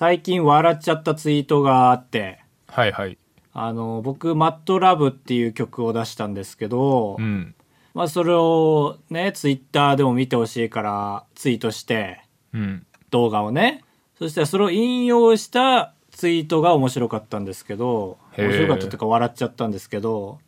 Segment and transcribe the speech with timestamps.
[0.00, 3.18] 最近笑っちゃったツイートがあって、はいはい。
[3.52, 7.54] あの、僕、マットラブっていう曲を出したんですけど、うん。
[7.92, 12.24] まあそれをね、ツイッターでも見てほしいからツイートして、
[12.54, 12.86] うん。
[13.10, 13.84] 動画をね。
[14.18, 20.38] そしたらそれを引用したツイートが面白かったんですけど、面白かったというか笑っちゃったんですけど、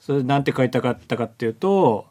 [0.00, 2.04] それなんて書いたかったかっていうと、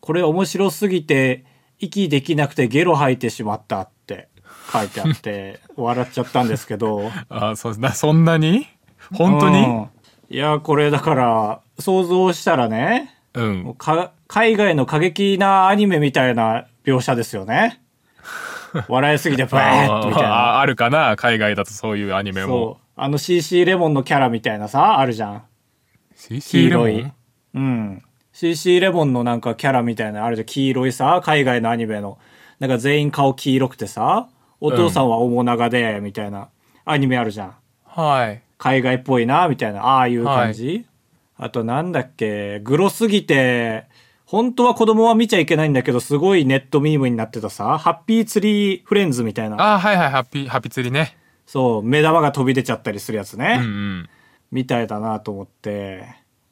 [0.00, 1.46] これ面白すぎて
[1.78, 4.28] 息できなくてゲロ吐いてしまったって
[4.72, 8.66] 書いてあって、笑っちゃったんですけど、 あそなそんなに？
[9.12, 9.64] 本当に？
[9.64, 9.86] うん
[10.30, 13.76] いや、これだから想像したらね、うん。
[14.28, 17.82] 海外の過激なアニメみたいな描写ですよね。
[18.88, 20.28] 笑いすぎてバーッみたいな。
[20.28, 21.16] ああるかな？
[21.16, 22.48] 海外だとそういうアニメも。
[22.48, 22.82] そう。
[22.96, 25.42] あの CC レモンのキャラみたいなさ、あるじゃん。
[26.14, 26.86] CC レモン？
[26.88, 27.12] 黄色い。
[27.54, 28.02] うん。
[28.32, 30.46] CC レモンのなんかキャラみたいな、あるじゃん。
[30.46, 32.16] 黄色いさ、海外のアニメの。
[32.58, 34.28] なんか全員顔黄色くてさ、
[34.64, 36.48] お父さんは面長で、みたいな
[36.84, 37.54] アニメあるじゃん。
[37.84, 38.42] はい。
[38.58, 40.86] 海外っぽいな、みたいな、ああいう感じ。
[41.36, 43.86] あとなんだっけ、グロすぎて、
[44.24, 49.74] 本当は子供は見ちゃいけないんだけど、すごいネットミームになってたさ、ハッピーツリーフレンズみたいな。
[49.74, 51.16] あはいはい、ハッピー、ハッピー釣りね。
[51.44, 53.58] そう、目玉が飛び出ちゃったりするやつね。
[53.60, 54.08] うんうん。
[54.52, 56.06] みたいだなと思って。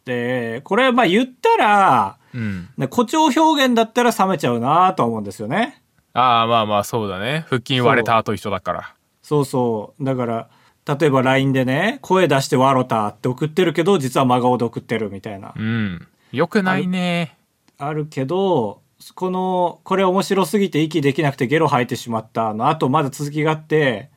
[0.05, 2.69] で、これまあ言ったら、うん。
[2.77, 5.81] ね誇張表現だったら冷めちゃうなとは思うんですよね。
[6.13, 7.45] ああ、まあまあそうだね。
[7.49, 8.95] 腹筋割れた後一緒だから。
[9.23, 10.05] そうそう。
[10.05, 10.49] だから、
[10.87, 15.55] 例えば LINE でね、声出して笑ったって送ってるけど、実は真顔で送ってるみたいな。
[15.57, 16.09] うん。
[16.33, 17.37] よくないね。
[17.79, 18.81] あるけど、
[19.15, 24.11] この、これ面白すぎて息できなくてゲロ吐いてしまったの、あとまだ続きがあって、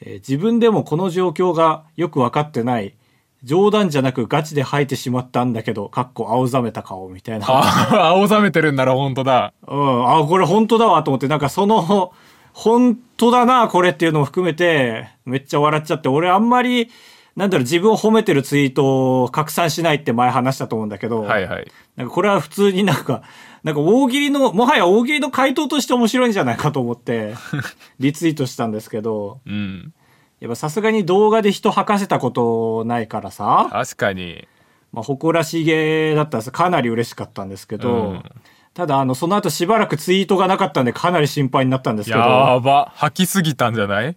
[0.00, 2.94] えー自分でもこの状況がよく分かってない。
[3.46, 7.46] 冗談じゃなくガチで吐いてしまったんだけど、かっこ青ざめた顔みたいな。
[8.10, 9.54] 青ざめてるんなら本当だ。
[9.68, 12.12] うん、あ、これ本当だわと思って、なんかその、
[12.52, 16.90] 本当だな、これっていうのを含めて、めっちゃ笑っちゃって、俺あんまり、
[17.36, 21.70] なんだろう、自分を褒めてるツイートを拡散しないって前話したと思うんだけど、はいはい。
[21.94, 23.22] なんかこれは普通になんか、
[23.62, 27.34] なんか大喜利の、もはや大喜利の回答として面白いんじゃないかと思って、
[28.00, 29.92] リツイートしたんですけど、うん。
[30.40, 34.46] やっぱさすがに動画で人吐かせたことないからさ、確かに。
[34.92, 38.22] まあ、誇らしげだったんですかなり嬉しかったんですけど、うん
[38.74, 42.92] ただあの、その後しばらくツイートがなかったんでかなり心配になったんですけど、やば。
[42.94, 44.16] 吐きすぎたんじゃない？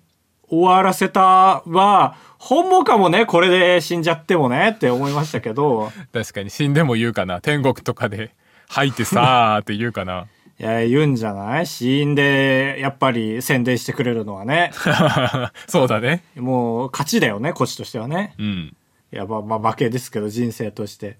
[0.49, 1.21] 終わらせた
[1.65, 7.39] は、本望かもね、これで死んじゃってもねって思いましたけど、確かに死んでも言うかな。
[7.39, 8.35] 天国とかで
[8.67, 10.27] 吐いてさーって言うかな。
[10.59, 11.65] いや、言うんじゃない？
[11.67, 14.71] 死因で、やっぱり宣伝してくれるのはね。
[15.67, 16.23] そうだね。
[16.35, 18.33] もう、勝ちだよね、こっちとしてはね。
[18.37, 18.75] うん。
[19.13, 21.17] いや、まあ、まあ、負けですけど、人生として。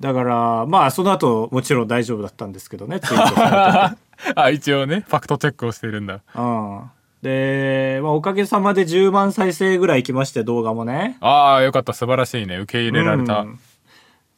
[0.00, 3.96] だから、まあ、その後、もちろん大丈夫だったんですけどね、ツイートさ
[4.26, 6.20] れて あ、一応ね、ファクトチェックをしてるんだ。
[6.34, 6.80] うん。
[7.20, 11.16] で、まあ、おかげさまで10万再生ぐらいいきまして、動画もね。
[11.20, 11.92] ああ、よかった。
[11.92, 12.56] 素晴らしいね。
[12.58, 13.40] 受け入れられた。
[13.40, 13.58] うん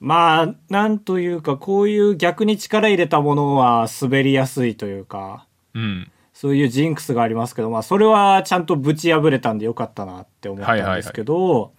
[0.04, 6.10] まあ、なんというか、こういう逆に力入れたものは滑りやすいというか、うん。
[6.34, 11.72] そういうジンクスがありますけど、まあ、それはちゃんとぶち破れたんでよかったなって思ったんですけど、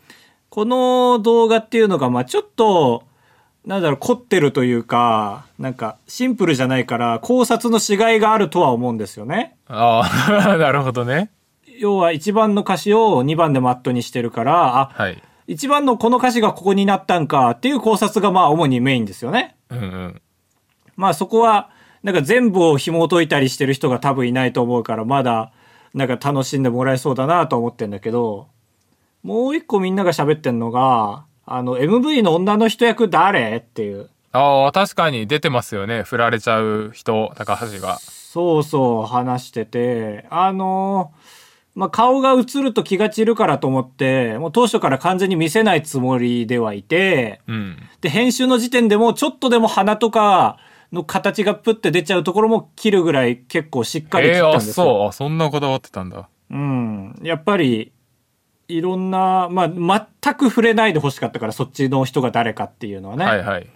[0.49, 3.03] この動画っていうのが、まあ、ちょっと、
[3.63, 9.55] なんだろう、凝ってるというか、なんか、シンプルじゃないから、考察のしがいがあるとは思うんですよね。
[9.67, 11.29] ああ、 なるほどね。
[11.77, 15.21] 要は、1番の歌詞を2番でマットにしてるから、あ、はい。
[15.47, 19.55] 1番のこの歌詞がここになったんかっていう考察が、まあ、主にメインですよね。
[19.69, 20.21] うんうん。
[20.95, 21.69] まあそこは、
[22.03, 25.51] なんか全部を紐解いたりしてる人が多分いないと思うから、まだ、
[25.93, 28.47] なんか楽しんでもらえそうだなと思ってんだけど、
[29.23, 34.09] もう一個みんなが喋ってんのが、あの、MV の女の人役誰っていう。
[34.31, 36.03] ああ、確かに出てますよね。
[36.03, 37.99] 振られちゃう人、高橋が。
[37.99, 41.13] そうそう話してて、あの
[41.75, 47.77] まあ、顔が映ると気が散るからと思って、もう当初から完全に見せないつもりではいて、うん。
[47.99, 50.57] で、編集の時点でもちょっとでも鼻とか
[50.93, 54.73] の形がプッて出ちゃうところも切るぐらい結構しっかり切ええあ、ったんですよ。
[54.73, 55.07] そう。
[55.09, 56.29] あ、そんなこだわってたんだ。
[56.49, 57.19] うん。
[57.21, 57.91] やっぱり、
[58.69, 63.25] いろんな、まあ、全く触れないで欲しかったから、そっちの人が誰かっていうのはね。
[63.25, 63.67] はいはい。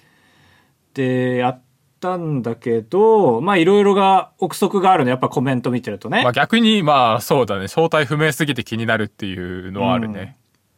[0.94, 1.62] で、やっ
[2.00, 6.24] たんだけど、まあ、いろいろが、憶測があるの、やっぱコメント見てるとね。
[6.24, 7.68] まあ逆に、まあそうだね。
[7.68, 10.38] 正体不明すぎて気になるっていうのはあるね。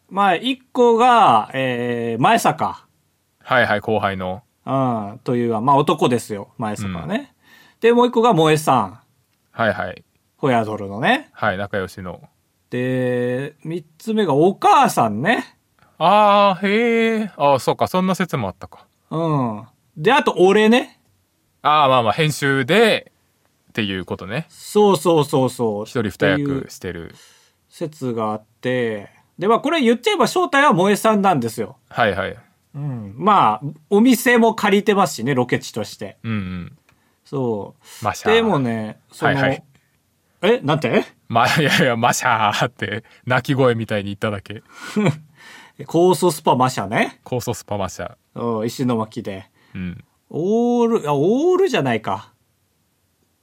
[0.10, 2.86] まあ、一個が、えー、前坂。
[3.44, 4.44] はいはい、後輩の。
[4.66, 7.34] うん、という、まあ、男ですよ、前坂はね。
[7.80, 9.00] で、もう一個が萌えさん。
[9.52, 10.04] はいはい。
[10.38, 11.30] ホヤドルのね。
[11.34, 12.22] はい、仲良しの。
[12.70, 15.58] で、三つ目がお母さんね。
[15.98, 17.32] ああ、へえ。
[17.38, 17.88] ああ、そうか。
[17.88, 18.88] そんな説もあったか。
[19.12, 19.68] うん。
[19.98, 21.01] で、あと俺ね。
[21.62, 23.12] ああ、まあまあ、編集で、
[23.70, 24.48] っていうことね。
[24.50, 25.86] そうそうそうそう。
[25.86, 27.16] 一人二役してる。
[27.70, 29.10] 説があって、
[29.40, 31.78] で、まあこれ言っちゃえば正体は萌えさんなんですよ。
[31.90, 32.38] はいはい。
[32.76, 33.14] うん。
[33.18, 36.18] まあ、お店も借りてますしね、ロケ地として。
[36.24, 36.78] うんうん。
[37.24, 38.06] そう。
[38.06, 38.34] マシャー。
[38.36, 39.64] でもね、その、はいはい
[40.42, 41.06] え、なんて？
[41.30, 44.64] ま、いやいや、マシャーって、鳴き声みたいに言っただけ。
[45.88, 47.20] 高素スパマシャね。
[47.24, 48.42] 高素スパマシャー。
[48.60, 49.50] うん石巻で。
[49.74, 50.04] うん。
[50.34, 52.32] オール、あ、オールじゃないか。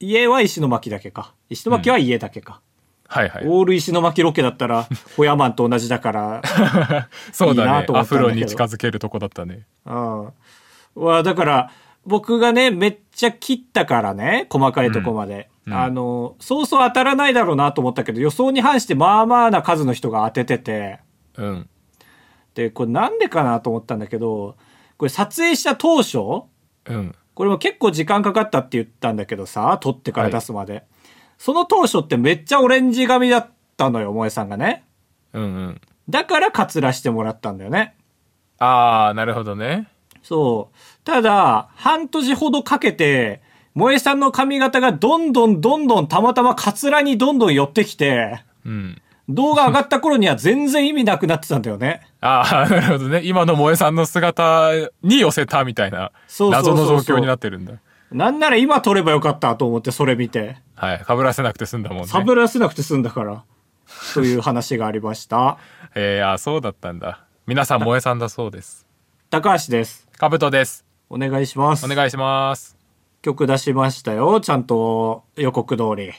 [0.01, 1.35] 家は石巻だけか。
[1.51, 2.63] 石巻は家だけか。
[3.07, 3.45] はいはい。
[3.47, 6.43] オール石巻ロケだったら、ホヤマンと同じだから、
[7.31, 7.93] そうだいいなと。
[7.93, 9.67] 思ねアフロに近づけるとこだったね。
[9.85, 10.33] うん。
[10.95, 11.71] は、だから、
[12.07, 15.35] 僕がね、めっちゃ切ったからね、細かいとこまで。
[15.35, 21.01] うんうんあの、そうそう当たらないだろうなと思ったけど、予想に反してまあまあな数の人が当ててて、
[21.37, 21.69] うん。
[22.55, 24.57] で、これなんでかなと思ったんだけど、
[24.97, 26.45] これ撮影した当初、
[26.89, 27.15] うん。
[27.35, 30.85] これも結構時間かかったって言ったんだけどさ、撮ってから出すまで。
[31.39, 34.85] その当初ってめっちゃオレンジ髪だったのよ、萌えさんがね。
[35.33, 35.81] うんうん。
[36.09, 37.95] だからカツラしてもらったんだよね。
[38.59, 39.89] あー、なるほどね。
[40.23, 40.77] そう。
[41.05, 43.41] ただ、半年ほどかけて、
[43.75, 49.01] 萌えさんの髪型がどんどんどんどんたまたまカツラにどんどん寄ってきて、うん。
[49.29, 52.01] 動画上がった頃には全然意味なくなってたんだよね。
[52.21, 53.21] あー、なるほどね。
[53.25, 54.73] 今の萌えさんの姿
[55.03, 56.13] に寄せたみたいな、
[56.51, 57.75] 謎の状況になってるんだ。
[58.11, 61.05] なんなら今撮ればよかったと思ってそれ見て、はい。
[61.07, 62.07] 被らせなくて済んだもんね。
[62.07, 63.45] サブらせなくて済んだから、
[64.15, 65.59] という話がありました。
[65.95, 67.25] えー、あー、そうだったんだ。
[67.47, 68.87] 皆さん萌えさんだそうです。
[69.29, 70.09] 高橋です。
[70.17, 70.87] かぶとです。
[71.11, 71.85] お願いします。
[71.85, 72.79] お願いします。
[73.21, 74.41] 曲出しましたよ。
[74.41, 76.13] ちゃんと予告通り。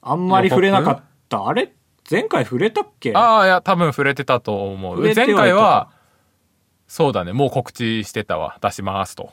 [0.00, 1.46] あんまり触れなかった。
[1.46, 1.74] あれ？
[2.10, 3.12] 前回触れたっけ？
[3.14, 5.00] ああ、いや、多分触れてたと思う。
[5.02, 5.90] 前回は、
[6.86, 8.56] そうだね、もう告知してたわ。
[8.62, 9.30] 出しますと。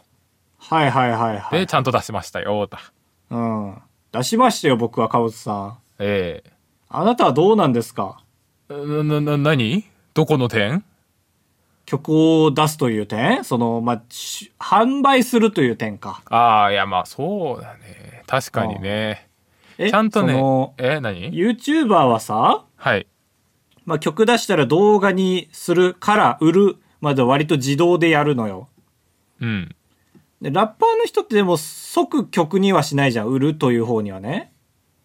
[0.57, 1.67] はいはいはいはで、い。
[1.67, 2.79] ちゃんと出しましたよ、だ。
[3.29, 3.81] うん。
[4.11, 5.77] 出しましたよ、僕は、かぼつさん。
[5.99, 6.43] え
[6.89, 8.19] あなたはどうなんですか？
[8.69, 9.85] えな、な、な、何？
[10.13, 10.83] どこの点？
[11.85, 12.09] 曲
[12.43, 13.43] を出すという点？
[13.43, 16.21] その、まあ、し販売するという点か。
[16.29, 18.23] ああ、いや、まあ、そうだね。
[18.27, 19.29] 確かにね。
[19.77, 19.89] え？
[19.89, 20.33] ちゃんとね
[20.77, 23.07] え、何？YouTuber はさ、はい。
[23.85, 28.67] まあ、曲出したら動画にするから売るまで割と自動でやるのよ。
[29.39, 29.75] うん。
[30.41, 33.27] で、ラッパーの人ってでも即曲にはしないじゃん。
[33.27, 34.51] 売るという方にはね。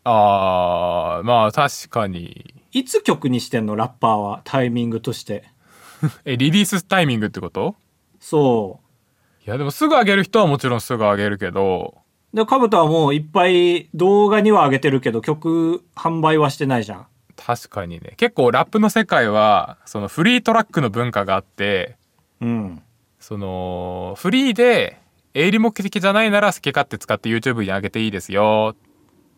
[0.05, 2.55] ああ、まあ、確かに。
[2.72, 3.76] いつ曲にしてんの？
[3.76, 4.40] ラッパーは。
[4.44, 5.44] タイミングとして。
[6.25, 7.76] え、リリースタイミングってこと？
[8.19, 9.46] そう。
[9.46, 11.99] いや、でもすぐ上げる人はもちろんすぐ上げるけど、
[12.32, 17.06] で、カブトはもういっぱい動画には上げてるけど、曲販売はしてないじゃん。
[17.37, 18.15] 確かにね。
[18.17, 21.97] 結構ラップの世界は、そのフリートラックの文化があって、
[22.41, 22.82] うん。
[23.19, 25.00] その、フリーで、
[25.35, 28.77] 営利目的じゃないなら好き勝手使って YouTube に上げていいですよっ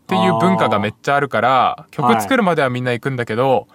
[0.07, 3.69] ていう文化がめっちゃあるから、曲作るまではみんな行くんだけど、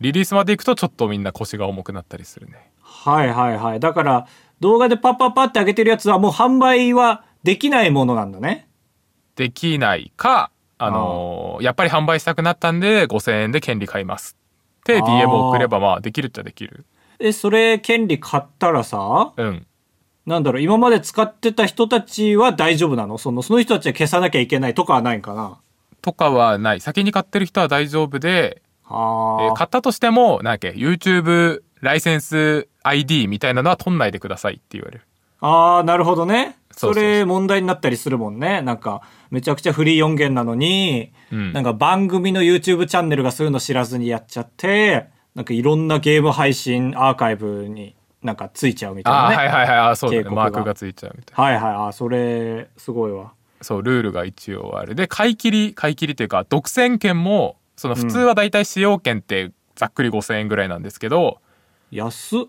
[0.00, 2.70] リリースまで行くとちょっとみんな腰が重くなったりするね。
[2.80, 3.80] はいはいはい。
[3.80, 4.26] だから、
[4.60, 8.66] 動画でパッパッパって上げてるやつはもう販売はできないものなんだね。
[9.36, 14.36] できないか、あのーやっぱり販売したくなったんで5000円で権利買います
[14.80, 16.84] って DM を送ればまあできるっちゃできる。
[17.20, 19.66] え、それ、権利買ったらさ、うん。
[20.26, 23.18] なんだろう、今まで使ってた人たちは大丈夫なの？
[23.18, 25.58] その、その人たちは消さなきゃいけないとかはないんかな？
[26.02, 26.80] とかはない。
[26.80, 35.02] 先に買ってる人は大丈夫で、はあ、えー買ったとしても、なんだっけ、YouTube ライセンス ID みたいなのは取んないでくださいって言われる。
[35.40, 36.56] ああ、なるほどね。
[36.92, 38.62] それ問題になったりするもんね。
[38.62, 49.36] なんか、めちゃくちゃフリー音源なのに、うんなんか番組の YouTube チャンネルがそういうの知らずにやっちゃって、なんかいろんなゲーム配信アーカイブになんかついちゃうみたいなね。
[49.36, 50.34] はいはいはい、あーそうだね。
[50.34, 51.44] マークがついちゃうみたいな。
[51.44, 51.86] はいはい。
[51.86, 53.32] あーそれ、すごいわ。
[53.60, 54.94] そう、ルールが一応ある。
[54.94, 61.38] で、買い切り、買い切りっていうか、独占権も、その普通はだいたい使用権ってざっくり5000円ぐらいなんですけど、
[61.90, 62.40] 安っ。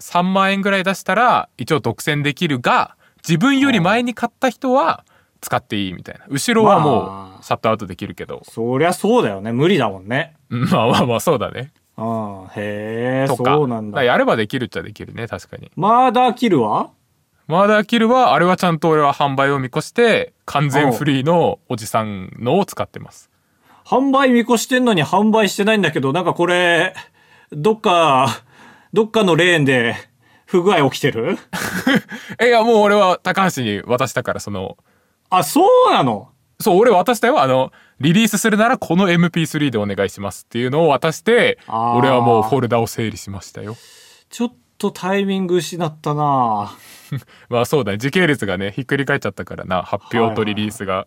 [0.00, 2.96] 3万円ぐらい出したら一応独占できるが、
[3.26, 5.04] 自分より前に買った人は
[5.40, 6.24] 使っていいみたいな。
[6.28, 8.42] 後ろはもまあうシャットアウトできるけど。
[8.44, 9.52] そりゃそうだよね。
[9.52, 10.34] 無理だもんね。
[10.50, 11.72] うんまあまあまあそうだね。
[11.96, 12.44] うん。
[12.56, 13.26] へえ。
[13.28, 14.02] そうなんだ。
[14.02, 15.70] やればできるっちゃできるね、確かに。
[15.76, 16.90] マーダーキルは？
[17.46, 23.30] マーダーキルは、あれはちゃんと俺は販売を見越して、完全フリーのおじさんのを使ってます。
[23.86, 26.94] 販売見越してんのに販売してないんだけど、なんかこれ、
[27.50, 28.42] どっか、
[28.92, 29.96] どっかのレーンで
[30.50, 31.36] 不具合起きてる？
[32.40, 34.78] え、いや、もう俺は高橋に渡したから、その、
[35.28, 36.30] あ、そうなの？
[36.58, 37.40] そう、俺渡したよ。
[37.42, 43.76] あの、リリースするならこの MP3 でお願いしますっていうのを渡して、俺はもうフォルダを整理しましたよ。
[44.30, 46.72] ちょっとタイミング失ったな
[47.50, 47.98] まあそうだね。
[47.98, 49.82] 時系列がね、ひっくり返っちゃったからな。
[49.82, 51.06] 発表とリリースが。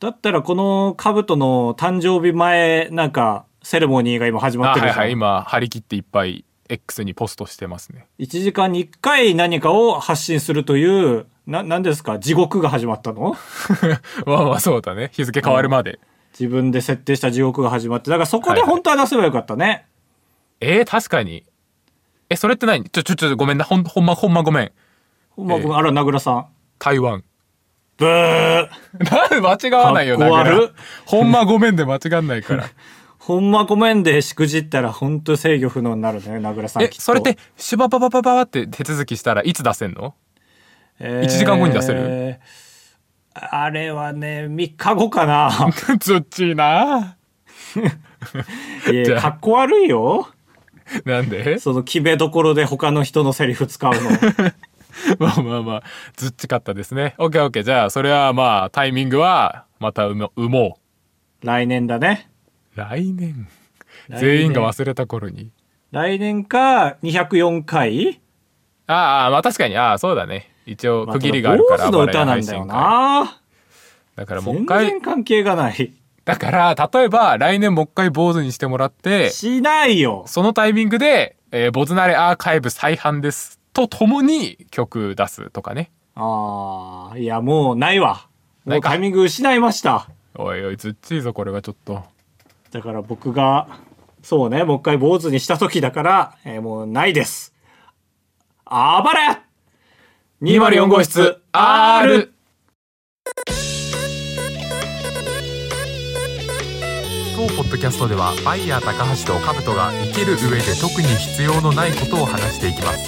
[0.00, 4.96] だったらこの兜の誕生日前、なんか、セレモニーが今始まってるじゃん。
[4.96, 8.06] あはいはい今張り切っていっぱい X にポストしてますね。
[8.18, 12.18] 1時間に1回何かを発信するという、な、何ですか？
[12.18, 13.36] 地獄が始まったの？
[14.26, 15.10] まあまあそうだね。
[15.12, 15.98] 日付変わるまで、
[16.38, 18.10] 自分で設定した地獄が始まって。
[18.10, 19.86] だからそこで本当は出せばよかったね。
[20.60, 21.44] えー、確かに。
[22.30, 22.84] えそれって何？
[22.88, 23.64] ちょちょちょごめんな。
[23.64, 24.72] ほんほんまほんまごめん。
[25.30, 25.76] ほんまごめん。
[25.76, 26.46] あら、名倉さん。
[26.78, 27.22] 台湾。
[27.98, 28.68] ブー。
[29.40, 30.48] な間違わないよかっこ悪。
[30.50, 30.68] だから
[31.04, 32.64] ほんまごめんで間違んないから
[33.26, 36.82] ほんまごめんでしくじったら本当制御不能になるね、名倉さん。
[36.82, 40.14] えそれってシュバババババって手続きしたらいつ出せんの？
[41.00, 42.38] え1時間後に出せる？
[43.32, 45.50] あれはね、3日後かな。
[45.98, 47.16] ずっちいな
[48.92, 50.28] いや、あかっこ悪いよ。
[51.06, 51.58] なんで？
[51.58, 54.00] その決めどころで他の人のセリフ使うの。
[55.18, 55.82] まあまあまあ
[56.16, 60.78] ずっちかったですねオッケーオッケーじゃあそれはまあタイミングはまた産も産も
[61.42, 62.30] 来年だね。
[62.76, 63.48] う来年。
[64.10, 65.50] 全員が忘れた頃に。
[65.90, 68.20] 来年か204回
[68.86, 69.76] ああまあ確かに。
[69.76, 70.50] ああそうだね。
[70.66, 73.40] 一応区切りがあまるからた坊主の歌なんだよな。
[74.16, 75.92] だからもう一全回然関係がない。
[76.24, 80.24] だから例えば来年もう一回坊主にしてもらってしないよ。
[80.26, 85.90] そのタイミングで「えー、ボズナレアーカイブ再販です」とともに曲出すとかね。
[86.14, 88.26] ああ、いやもうないわ。
[88.64, 90.08] もうかタイミング失いました。
[90.36, 92.02] おいおいずっちいぞこれはちょっと
[92.74, 93.68] だから僕が、
[94.20, 97.54] そうね、もう一回坊主にした時だから、えーもうないです。
[98.64, 99.38] あばれ
[100.42, 102.32] 204号室 R
[107.36, 112.98] 当ポッドキャストではバイヤー高橋と兜が生きる上で特に必要のないことを話していきます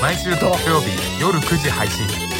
[0.00, 2.30] 毎週土曜日夜9時配信 insert,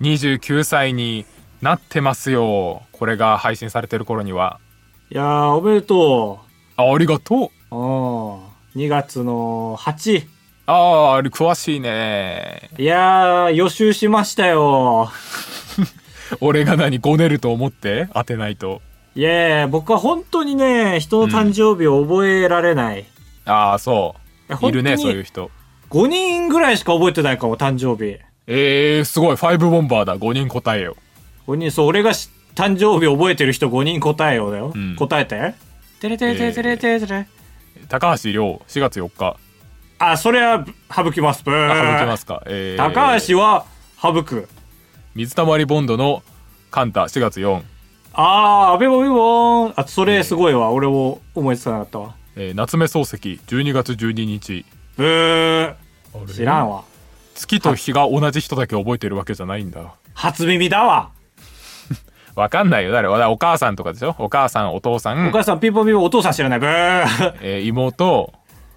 [0.00, 0.38] insert.
[0.40, 1.24] 29歳に
[1.62, 4.60] なってますよこれが配信されてる頃には
[5.10, 6.40] いやー、おめでと
[6.76, 7.76] あありがとうう。
[7.76, 7.78] う
[8.78, 8.82] ん。
[8.84, 10.26] 2月の8。
[10.66, 15.10] あああれ詳しいねいやー、予習しましたよ。
[16.40, 18.08] 俺が何ごねると思って？
[18.14, 18.82] 当てないと
[19.16, 23.06] いやー、僕は本当にね、人の誕生日を覚えられない。
[23.46, 24.14] ああそ
[24.48, 25.50] うやいるねそういう人
[25.90, 28.18] 5人ぐらいしか覚えてないかも、誕生日。
[28.46, 30.96] えー、すごいファイブボンバーだ5人答えよ
[31.48, 34.72] 5人、そう、俺がし誕生日覚えてる人5人答えようだよ。
[34.74, 35.54] うん答えて。
[36.00, 37.26] てれてれてれてれてれてれ。
[37.88, 39.36] 高橋亮4月4日
[39.98, 41.42] あ、それは省きます。
[41.42, 43.64] ブーあ省きますか、えー、高橋は
[44.00, 44.48] 省く。
[45.14, 46.22] 水溜りボンドの
[46.70, 47.62] カンタ4月4、
[48.12, 49.74] あー、アベボビボーン。
[49.76, 50.70] あ、それすごいわ。
[50.70, 52.14] 俺も思いつかなかったわ。
[52.36, 54.64] えー夏目漱石12月12日
[54.96, 55.74] ブー。
[56.34, 56.84] 知らんわ。
[57.34, 61.10] 月と日が同じ人だけ覚えてるわけじゃないんだ初耳だわ。
[62.38, 62.92] わかんないよ。
[62.92, 63.08] 誰？
[63.08, 64.14] お母さんとかでしょ？
[64.18, 65.28] お母さんお父さん。
[65.28, 66.60] お母さんピンポンピンポンお父さん知らない。
[66.60, 67.34] ブー。
[67.40, 68.32] えー妹、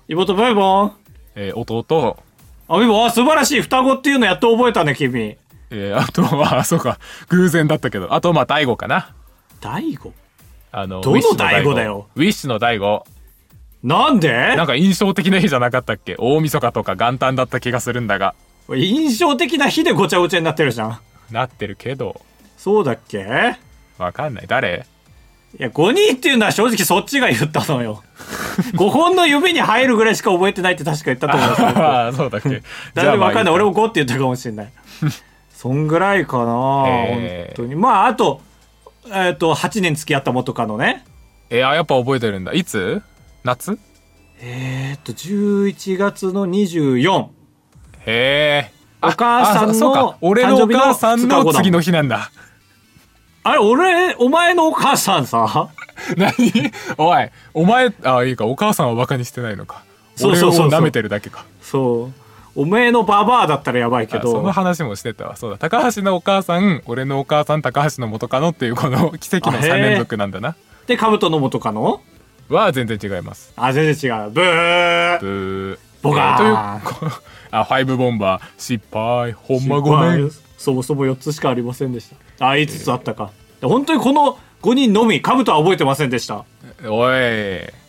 [0.08, 0.94] 妹ブーボン。
[1.36, 2.18] えー弟。
[2.68, 3.62] あ、ビボン、あ、素晴らしい。
[3.62, 5.38] 双子っていうのやっと覚えたね、君。
[5.70, 6.98] えーあと はそうか。
[7.30, 8.14] 偶然だったけど。
[8.14, 9.14] あとまあ大悟かな。
[9.62, 10.12] 大悟？
[10.72, 12.08] あのどの大悟だよ？
[12.16, 13.06] ウィッシュの大悟。
[13.84, 14.56] なんで？
[14.56, 16.16] なんか印象的な日じゃなかったっけ？
[16.18, 18.34] 大晦日とか元旦だった気がするんだが。
[18.74, 21.00] 印象的な日でごちゃごちゃになってるじゃん。
[21.32, 22.22] なってるけど
[22.62, 23.58] そうだっけ？
[23.98, 24.86] わかんない誰？
[25.58, 28.04] いや、5人っていうのは正直そっちが言ったのよ。
[28.78, 31.80] 5本の指に入るぐらいしか覚えてないって確か言ったと思うんですけど。
[31.82, 32.62] あ あそうだっけ
[32.94, 33.54] 誰もわかんない。
[33.56, 34.72] 俺もも5って言ったかもしれない。
[35.52, 37.76] そんぐらいかな、えー本当に。
[37.76, 38.42] まあ、あと、
[39.12, 41.04] えっ、と、8年付き合った元カノね。
[41.50, 43.02] えー、あやっぱ覚えてるんだいつ？
[43.44, 43.80] 夏？
[44.40, 47.26] えっ、と、11月の24。
[48.06, 52.32] へえお母さんの俺のお母さん誕生日の2日後だもんの次の日なんだ
[53.44, 55.70] あれ、俺、お前のお母さんさ、
[56.16, 56.72] 何？
[56.98, 59.84] おいお前あいいかお母さんはバカにしてないのか。
[60.16, 61.46] そうそうそう舐めてるだけか。
[61.62, 62.22] そう。
[62.54, 65.36] おめえのババアだったらやばいけあそのど、話もしてたわ。
[65.38, 65.58] そうだ。
[65.58, 70.56] 高橋のお母さん俺のお母さん高橋の元カノっていうこの奇跡のあへー3連続なんだな。
[70.86, 72.02] で、カブトの元カノ？
[72.50, 73.54] は全然違います。
[73.56, 74.32] あ、全然違う。
[74.32, 75.20] ブー。
[75.22, 75.78] ブー。
[76.02, 76.38] ボガー。
[76.38, 77.18] というこ
[77.52, 78.42] あファイブボンバー。
[78.58, 79.32] 失敗。
[79.32, 80.32] ほんまごめん
[80.62, 82.48] そもそも4つしかありませんでした。
[82.48, 83.32] あ、5つあったか。
[83.60, 86.46] で本当にこの5人のみ、カブトは覚えてませんでした。
[86.86, 87.12] おい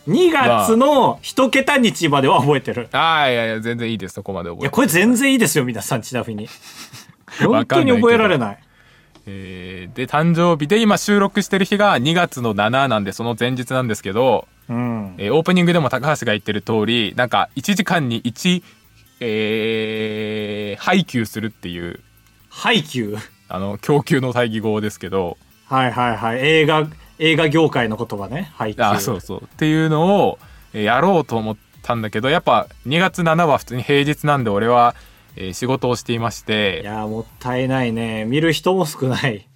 [0.07, 2.89] 2月の1桁日までは覚えてる。
[2.91, 6.47] ああいやいや全然いいですそこまで覚いや、えてこれ全然いいですよ、皆さん、ちなみに。
[7.45, 8.57] 本当に覚えられない。
[9.25, 15.15] えーで誕生日で今収録してる日が2月の7なんでその前日なんですけど、うん。
[15.17, 18.63] えーオープニングでも高橋が言ってる通りなんか1時間に1、
[19.19, 21.99] えー配給するっていう
[22.55, 23.17] 配給
[23.49, 26.39] あの供給の対義語ですけどはいはいはい。
[26.39, 26.87] 映画、
[27.19, 28.51] 映画業界の言葉ね。
[28.55, 28.83] 配給。
[28.83, 30.39] あそうそうっていうのを
[30.73, 34.93] えーやろうと思ったんだけどやっぱ2月7は普通に平日なんで俺は、
[35.35, 38.25] えー仕事をしていましいてやー、もったいないね。
[38.25, 39.47] 見る人も少ない。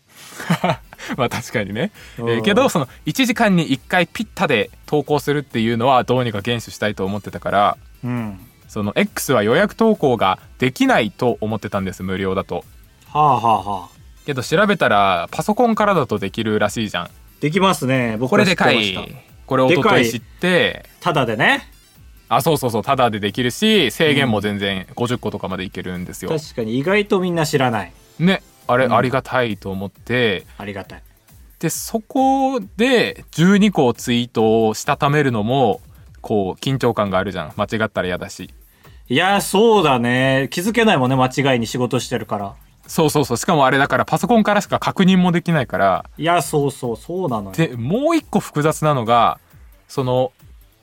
[1.17, 8.39] まあ確かにね、えうんーけどその1時間に1回ピッタで投稿するっていうのはどうにか厳守したいと思ってたからうん。
[8.67, 12.65] その X は予約投稿ができないと思ってたんです無料だと
[13.09, 13.89] はあはあはあ。
[14.25, 17.09] けど調べたらパソコンからだとできるらしいじゃん
[17.39, 18.17] できますね。
[18.19, 18.95] 僕これでかい
[19.45, 21.71] これおととい知ってただでね。
[22.29, 27.93] あそうそうそうタダでできるし制限も全然50個とかまでいけるんですよ、確かに意外とみんな知らない。
[28.19, 31.03] ねあれ、うんありがたいと思ってありがたい。
[31.59, 35.79] でそこで12個ツイートをしたためるのも
[36.21, 38.53] こう緊張感があるじゃん間違ったら嫌だし
[39.09, 40.49] いやー、そうだね。
[40.51, 41.15] 気づけないもんね。
[41.15, 42.55] 間違いに仕事してるから。
[42.87, 47.51] そうそうそうしかもあれだからパソコンからしか確認もできないからいや、そうそう、そうなのよ。
[47.51, 49.39] でもう一個複雑なのが
[49.87, 50.31] その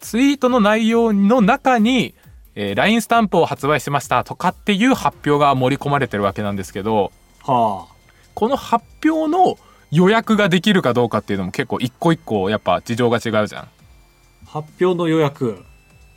[0.01, 2.15] ツイートの内容の中に、
[2.55, 7.11] えー LINE スタンプを発売しましたとかっていう発表が盛り込まれてるわけなんですけど
[7.43, 7.87] は
[8.35, 9.57] この発表の
[9.91, 13.63] 予約ができるかどうかっていうのも結構一個一個やっぱ事情が違うじゃん。
[13.63, 13.69] あ。
[14.47, 15.65] 発表の予約。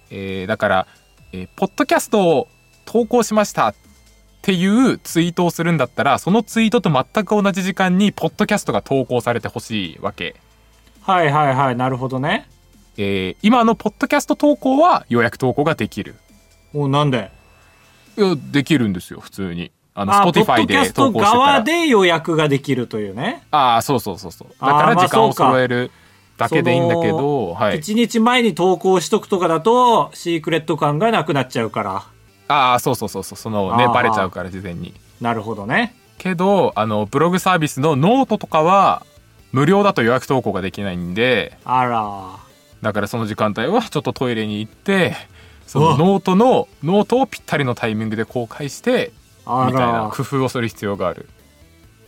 [0.09, 0.87] えーだから、
[1.31, 2.47] えーポッドキャストを
[2.85, 3.75] 投稿しましたっ
[4.47, 10.37] ていうツイートをするんだったらそのツイートと全く同じ時間にポッドキャストが投稿されてほしいわけ。
[11.01, 11.75] はいはいはい。
[11.75, 12.47] なるほどね。
[12.95, 16.15] えー今のポッドキャスト投稿は予約投稿ができる。
[16.71, 17.29] もうなんで？
[18.17, 19.73] いやできるんですよ普通に。
[19.93, 21.45] あのあ、ポッド Spotify キャストで投稿してたら。
[21.45, 23.43] 側で予約ができるというね。
[23.51, 24.47] ああそうそうそうそう。
[24.47, 25.91] だからまあ時間を揃える
[26.37, 27.79] だけでいいんだけど、はい。
[27.79, 32.03] 1日前に投稿しとくとかだと、シークレット感がなくなっちゃうから。
[32.47, 34.93] ああそうそうそうそうそのねあーバレちゃうから事前に。
[35.21, 35.95] なるほどね。
[36.17, 39.05] けどあのブログサービスのノートとかは
[39.51, 42.37] 無料だと予約投稿ができないんであら。
[42.81, 45.15] だからその時間帯はちょっとトイレに行って
[45.65, 49.11] そうのわノートのノートをぴったりのタイミングで公開して
[49.45, 50.09] あみたいなら。
[50.13, 51.27] 工夫をする必要がある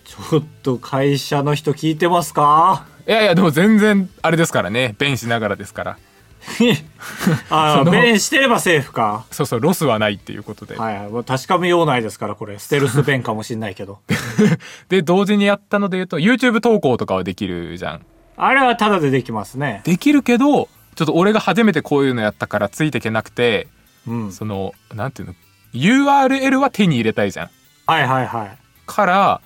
[0.05, 2.85] ちょっと会社の人聞いてますか？
[3.07, 5.97] いやいやでも全然あれですからね弁しながらですから
[7.49, 9.25] あその弁してればセーフか。
[9.31, 11.09] そうそうロスはないっていうことで、はいはい。
[11.09, 12.59] もう確かめようないですから、これ。
[12.59, 13.99] ステルス弁かもしんないけど。
[14.89, 18.01] で同時にやったので言うと YouTube 投稿とかはできるじゃん
[18.37, 19.81] あれはタダでできますね。
[19.83, 23.67] できるけどちょっと俺が初めてこういうのやったからついていけなくて
[24.07, 24.31] うん。
[24.31, 25.35] そのなんていうの
[25.73, 27.49] ？URL は手に入れたいじゃん
[27.85, 28.57] はいはいはい。
[28.85, 29.41] から、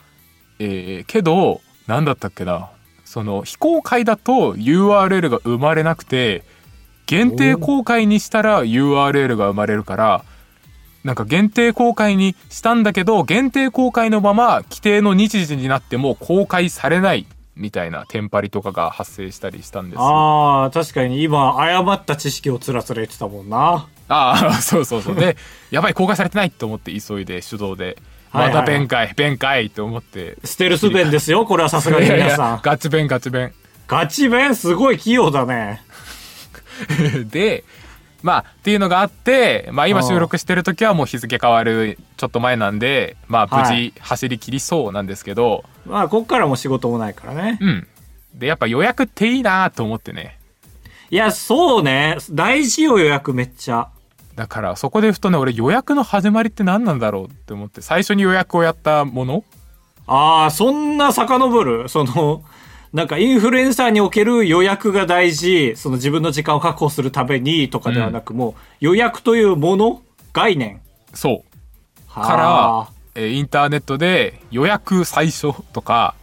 [0.59, 2.69] えーけど何だったっけな
[3.03, 6.43] その非公開だと URL が生まれなくて
[7.05, 10.25] 限定公開にしたら URL が生まれるから
[11.03, 20.03] なんか限定公開にしたんだけど限定公開のまま規定の日時になっても公開されないみたいなテンパリとかが発生したりしたんですよ。
[20.03, 21.21] ああ、確かに。
[21.21, 23.87] 今、誤った知識をつらつら言ってたもんな。
[24.07, 25.15] ああ そうそうそう。
[25.15, 25.37] で
[25.71, 27.97] やばい公開されてないと思って急いで手動で。
[28.31, 30.37] また弁解弁解と思って。
[30.43, 32.59] ステルス弁ですよ、これはさすがに皆さん。
[32.63, 33.53] ガチ弁ガチ弁。
[33.87, 35.83] ガチ弁すごい器用だね。
[37.29, 37.63] で
[38.21, 43.91] まあっていうのがあって、まあ、今収録してる時はもう日付変わるちょっと前なんでまあ無はい。
[43.91, 47.57] 事走り切りそうなんですけど、まあ、こっからも仕事もないからね。
[47.59, 47.87] うん。
[48.33, 50.39] でやっぱ予約っていいなと思ってね。
[51.09, 52.17] いや、そうね。
[52.31, 53.89] 大事よ、予約めっちゃ。
[54.35, 59.43] だからそこでふとね俺予約の始まりって何なんだろうって思って最初に予約をやったもの。
[60.07, 61.87] ああ、そんな遡る？
[61.89, 62.43] その、
[62.93, 70.01] なんかインフルエンサーにおける予約が大事、その自分の時間を確保するためにとかではなく、もう予約というもの
[70.31, 70.79] 概念。
[71.13, 71.59] そう
[72.07, 76.15] はから、えーインターネットで予約最初とか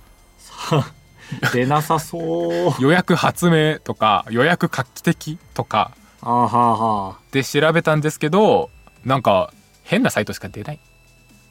[0.71, 0.93] あ
[1.53, 2.75] 出なさそう。
[2.81, 5.91] 予約発明とか予約画期的とか
[6.23, 7.19] あーはあはあ。
[7.33, 8.71] で調べたんですけど
[9.05, 9.53] なんか
[9.85, 10.81] 変なサイトしか出ない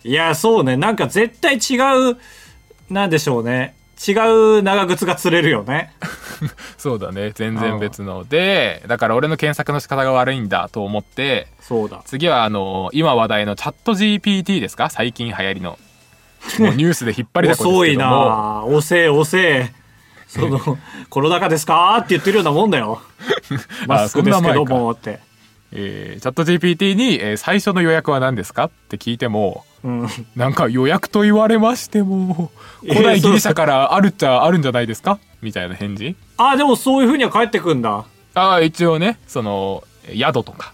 [0.03, 0.77] いや、そうね。
[0.77, 2.17] なんか絶対違う、
[2.89, 3.75] なんでしょうね。
[4.07, 4.12] 違
[4.59, 5.93] う長靴が釣れるよね。
[6.77, 12.01] そうだね全然別のでだから俺の検索の仕方が悪いんだと思ってそうだ。
[12.05, 14.89] 次はあの今話題のチャット GPT ですか？
[14.89, 15.77] 最近流行りの
[16.59, 19.73] もうニュースで引っ張りだこ遅いけどもな遅え遅え。
[20.27, 20.59] その、
[21.09, 21.97] コロナ禍ですか？
[21.97, 23.01] って言ってるようなもんだよ。
[23.88, 25.19] マスクですけどもって。
[25.73, 30.07] えーチャット GPT に、えー最初の予約は何ですか?」って聞いてもうん。
[30.35, 32.51] なんか予約と言われましても
[32.83, 35.19] えー古代ギリシャからあるっちゃあるんじゃないですか？
[35.41, 36.15] みたいな返事。
[36.37, 38.05] あ、でもそういう風には返ってくんだ。
[38.35, 40.73] ああ一応ねその宿とか。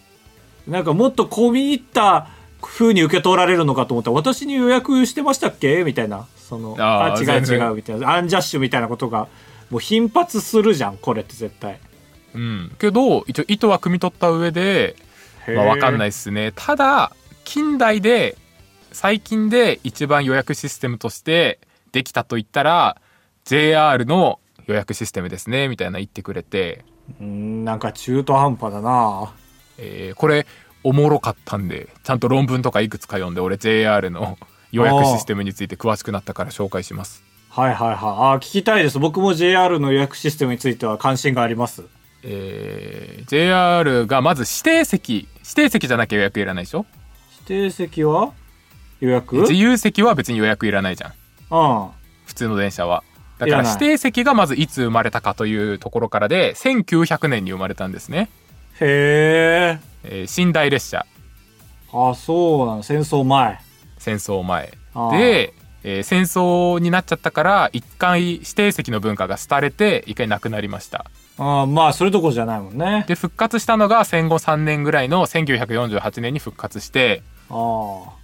[0.67, 2.27] なんかもっと込み入った
[2.61, 5.83] 風に受け取られるのかと思ったら、私に予約してましたっけ？
[5.83, 6.25] みたいな。
[6.37, 8.15] そのあーあ違う違うみたいな。
[8.15, 9.27] アンジャッシュみたいなことが
[9.69, 11.79] もう頻発するじゃんこれって絶対。
[12.33, 12.75] うん。
[12.79, 14.95] けど一応意図は汲み取った上で
[15.47, 16.51] まあ、わかんないいっすね。
[16.55, 17.11] ただ
[17.43, 18.35] 近代で
[18.95, 21.59] 最近で一番予約システムとして
[21.91, 22.95] できたと言ったら
[23.43, 26.85] JR の予約システムですねみたいな言ってくれて、
[27.19, 29.33] うんなんか中途半端だな。
[29.77, 30.47] えーこれ
[30.83, 34.37] おもろかったんでちゃんと論文とかいくつか読んで俺 JR の
[34.71, 37.23] 予約システムについて詳しくなったから紹介します。
[37.49, 37.97] はいはいはい。
[37.99, 38.97] あー聞きたいです。
[38.99, 41.83] 僕も JR の予約システムについては関心があります。
[42.23, 46.85] えー JR がまず指定席指定席じゃなきゃ予約いらないでしょ？
[47.47, 48.31] 指定席は？
[48.99, 49.35] 予約？
[49.41, 51.11] 自由席は別に予約いらないじゃん。
[51.11, 51.89] うん
[52.25, 53.03] 普通の電車は。
[53.37, 58.29] だから指定席がまずいつ生まれたかというところからで1900年に生まれたんですね、
[58.79, 59.79] へえ。
[60.03, 61.05] えー寝台列車。
[61.93, 62.83] あそうなの。
[62.83, 63.59] 戦争前。
[63.97, 64.71] 戦争前。
[65.11, 65.53] で、
[65.83, 71.05] えー戦争になっちゃったから一回指定席の文化が廃れて一回なくなりました。
[71.37, 73.03] あーまあそれどころじゃないもんね。
[73.07, 77.34] で復活したのが戦後3年ぐらいの1948年に復活してああ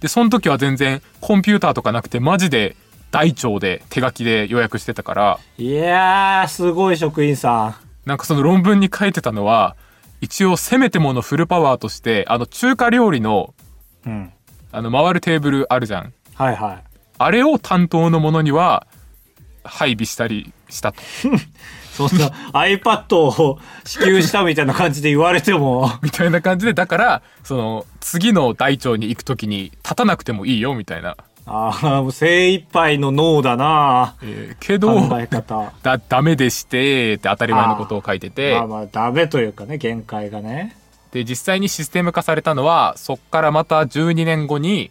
[0.00, 2.76] でその時は全然コンピューターとかなくてマジで
[3.10, 9.76] 大腸で手書きで予約してたからいやーすごい職員さなんかその論文に書いてたのは
[10.20, 13.54] 一応せめてものフルパワーとしてあの中華料理の
[14.06, 14.32] んうん。
[14.72, 16.14] あの回るテーブルあるじゃん。
[16.34, 16.84] はいはい。
[17.18, 18.86] あれを担当のものには
[19.64, 21.02] 配備したりしたと
[21.92, 25.90] そんな iPad を支給したみたいな感じで言われても。
[26.02, 34.14] みたいな感じでだからその次の大腸に行く時に立たなくてもいいよみたいな、ああもう精一杯の脳だな。
[34.22, 35.72] えーけど考え方。
[35.82, 38.54] だダメでしてって当たり前のことを書いてて。
[38.54, 40.76] まあまあダメというかね限界がね。
[41.12, 44.90] で実際にシステム化されたのはそっからまた12年後に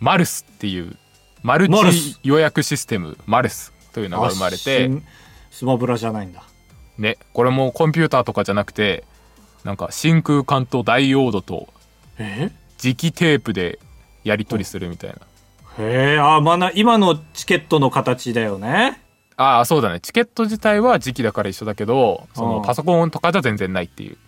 [0.00, 0.96] マルスっていう
[1.42, 4.90] マルチ予約システムマルスというのが生まれて。
[4.90, 5.25] あ
[5.56, 6.42] ススマブラじゃないんだ。
[6.98, 9.04] ねこれもコンピューターとかじゃなくて
[9.64, 11.68] なんか真空管とダイオードと
[12.18, 12.50] え？
[12.76, 13.78] 磁気テープで
[14.22, 15.16] やり取りするみたいな。
[15.78, 19.00] へえあまあな今のチケットの形だよね。
[19.38, 20.00] ああそうだね。
[20.00, 22.62] チケット自体は磁気だから一緒だけどそのうん。
[22.62, 24.18] パソコンとかじゃ全然ないっていう。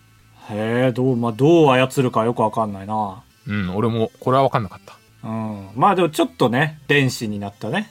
[0.51, 3.23] へえどう,、まあ、どう操るかよくわかんないな。
[3.47, 4.97] うん俺もこれは分かんなかった。
[5.29, 5.69] うん。
[5.77, 7.91] まあでもちょっとね電子になったね。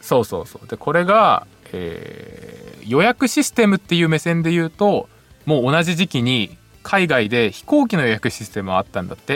[0.00, 0.66] そうそうそう。
[0.66, 5.08] でこれが、えー予約システムっていう目線で言うと
[5.46, 9.34] もう同じ時期に海外で飛行機の予約システムはあったんだって。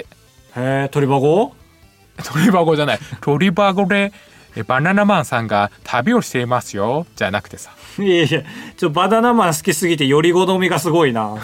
[0.57, 1.55] へえ鳥箱？
[2.25, 2.99] 鳥箱じゃない。
[3.20, 4.12] 鳥箱で
[4.57, 7.07] えバナナマンさんが旅をしていますよ。
[7.14, 7.70] じゃなくてさ。
[8.01, 8.42] いやいや
[8.77, 11.37] ちょバナナマン好きすぎてより好みがすごいな。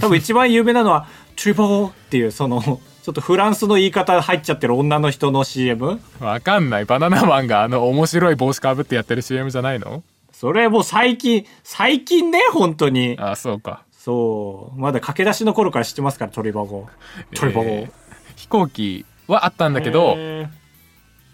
[0.00, 2.80] 多分一番有名なのはトリバゴっていうそのちょ
[3.12, 6.86] っとフランスの言い方入っちゃってる女の人の CM わかんない。
[6.86, 10.02] バナナマンがあの面白い帽子かぶってやってる CM じゃないの？
[10.40, 13.14] それもう最近最近ね本当に。
[13.20, 13.84] あそうか。
[13.92, 14.80] そう。
[14.80, 16.88] まだ駆け出しの頃から知ってますからトリバゴ。
[17.34, 17.92] トリバゴ、えー
[18.36, 20.48] 飛行機はあったんだけど、へ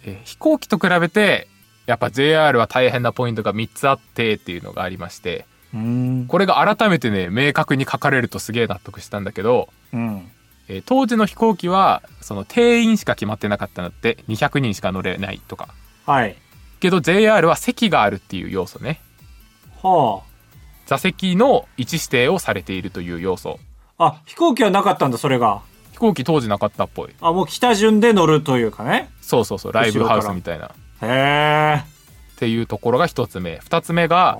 [0.06, 1.46] えー飛行機と比べて
[1.86, 5.44] やっぱ JR は大変なポイントが3つあってっていうのがありまして
[6.26, 10.28] これが改めてね明確に書かれるとすげえ納得したんだけど、うん。
[10.66, 15.68] えー当時の飛行機はその定員しか決まってなかったんだって200人しか乗れないとか。
[16.06, 16.36] はい
[16.80, 19.00] けど JR は席があるっていう要素ね。
[19.82, 20.22] は
[20.86, 23.58] 座席の位置指定をされているという要素。
[23.98, 25.62] ああ飛行機はなかったんだそれが。
[25.92, 27.14] 飛行機当時なかったっぽい。
[27.20, 29.08] あもう北順で乗るというかね。
[29.20, 30.66] そうそうそうライブハウスみたいな。
[30.66, 30.70] っ
[31.02, 31.84] へえ。
[32.38, 33.58] ていうところが一つ目。
[33.58, 34.38] 二つ目が、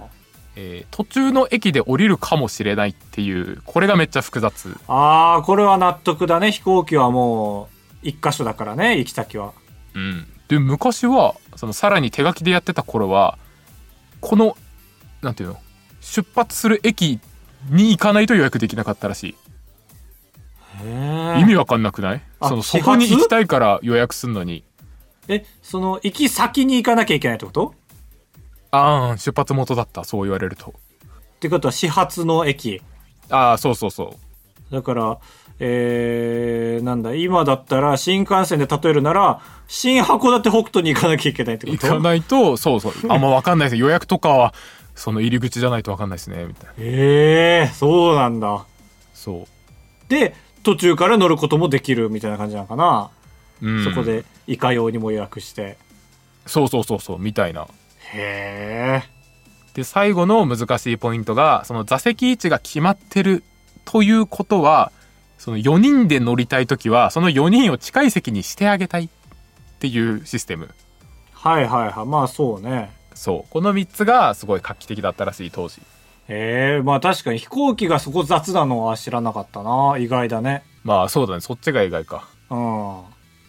[0.54, 4.74] えー途中の駅で降りるかもしれないっていうこれがめっちゃ複雑。
[4.88, 6.52] ああこれは納得だね。
[6.52, 7.68] 飛行機はも
[8.02, 9.52] う一箇所だからね行き先は。
[9.94, 10.26] うん。
[10.48, 13.38] で昔はそのさらに手書きでやってた頃は
[14.20, 14.56] この
[15.22, 15.56] なんていうの？
[16.00, 17.18] 出発する駅
[17.70, 19.36] に行かないと予約できなかったらしい。
[21.40, 22.22] 意味わかんなくない？
[22.38, 24.62] あそのそこに行きたいから予約すんのに。
[25.28, 27.74] えその行き先に行かなきゃいけないってこと？
[28.70, 30.04] ああ出発元だった。
[30.04, 30.74] そう言われると。
[31.36, 32.82] ってことは始発の駅。
[33.30, 34.16] ああそうそうそ
[34.70, 34.74] う。
[34.74, 35.18] だから
[35.58, 41.86] えー、なんだ今だったら新幹線で例えるなら新函館北斗に行かなきゃいけないってこと？
[41.86, 42.92] 行かないとそうそう。
[43.08, 43.80] あんまわかんないです。
[43.80, 44.52] 予約とかは
[44.94, 46.72] その入り口じゃないとわかんないですねみたいな。
[46.78, 48.66] ええそうなんだ。
[49.14, 49.46] そ
[50.08, 53.10] で途中から乗ることもできるみたいな感じなのかな、
[53.62, 55.78] う、うん、そこでいかようにも予約して。
[56.46, 57.66] そうそうそうそうみたいな。
[58.12, 59.16] へえ
[59.74, 63.42] で最後の難しいポイントがその座席位置が決まってる
[63.84, 64.92] ということは
[65.38, 69.08] その4人で乗りたい時はその4人を近い席にしてあげたいっ
[69.78, 70.70] ていうシステム。
[71.32, 72.06] はいはいはい。
[72.06, 72.92] まあそうね。
[73.14, 73.52] そう。
[73.52, 75.80] この3つがすごい画期的だったらしい当時。
[76.28, 76.82] へえ。
[76.82, 79.96] まあ確かに飛行機がそこ雑なのは知らなかったな。
[79.98, 80.64] 意外だね。
[80.82, 81.40] まあそうだね。
[81.40, 82.28] そっちが意外か。
[82.50, 83.02] うん。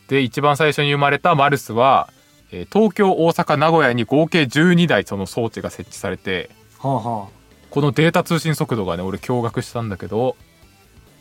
[0.08, 2.10] で一番最初に生まれたマルスは、
[2.52, 7.28] えー東京大阪名古屋に合計12台その装置が設置されてはあは
[7.70, 10.38] このデータ通信速度がね俺驚愕したんだけど、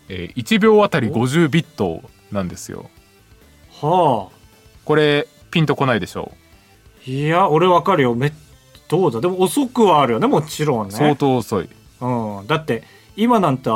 [0.09, 2.90] えー1秒あたり50ビットなんですよ。
[3.83, 4.37] あはあ。
[4.85, 6.33] これピンとこないでしょ
[7.07, 8.14] いや俺わかるよ。
[8.14, 8.33] め
[8.88, 9.21] どうだ？
[9.21, 10.95] でも遅くはあるよねもちろんね。
[10.95, 11.69] 相当遅い。
[12.01, 12.85] うん、だって
[13.16, 13.71] 今なんて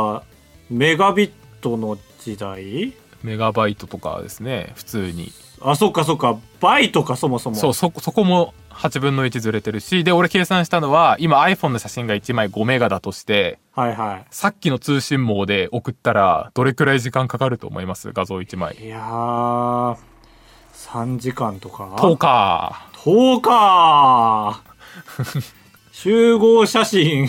[0.69, 2.93] メガビットの時代？
[3.23, 5.33] メガバイトとかですね普通に。
[5.61, 6.39] あそっかそっか。
[6.61, 7.57] バイトかそもそも。
[7.57, 18.11] そうそそこも8分の1ずれてるしで俺計算したのは今 iPhone の写真が1枚5メガだとしてはいはさっきの通信網で送ったらどれくらい時間かかると思います？
[18.13, 18.77] 画像1枚。
[18.81, 19.97] いいやー
[20.75, 22.89] 3時間とか？10日。
[23.05, 24.63] 10日！
[25.93, 27.29] 集合写真。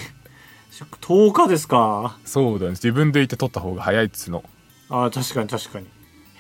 [1.02, 2.18] 10日ですか？
[2.26, 2.72] そうだね。
[2.72, 4.44] 自分で行って撮った方が早いっつうの。
[4.90, 5.86] あ確かに確かに。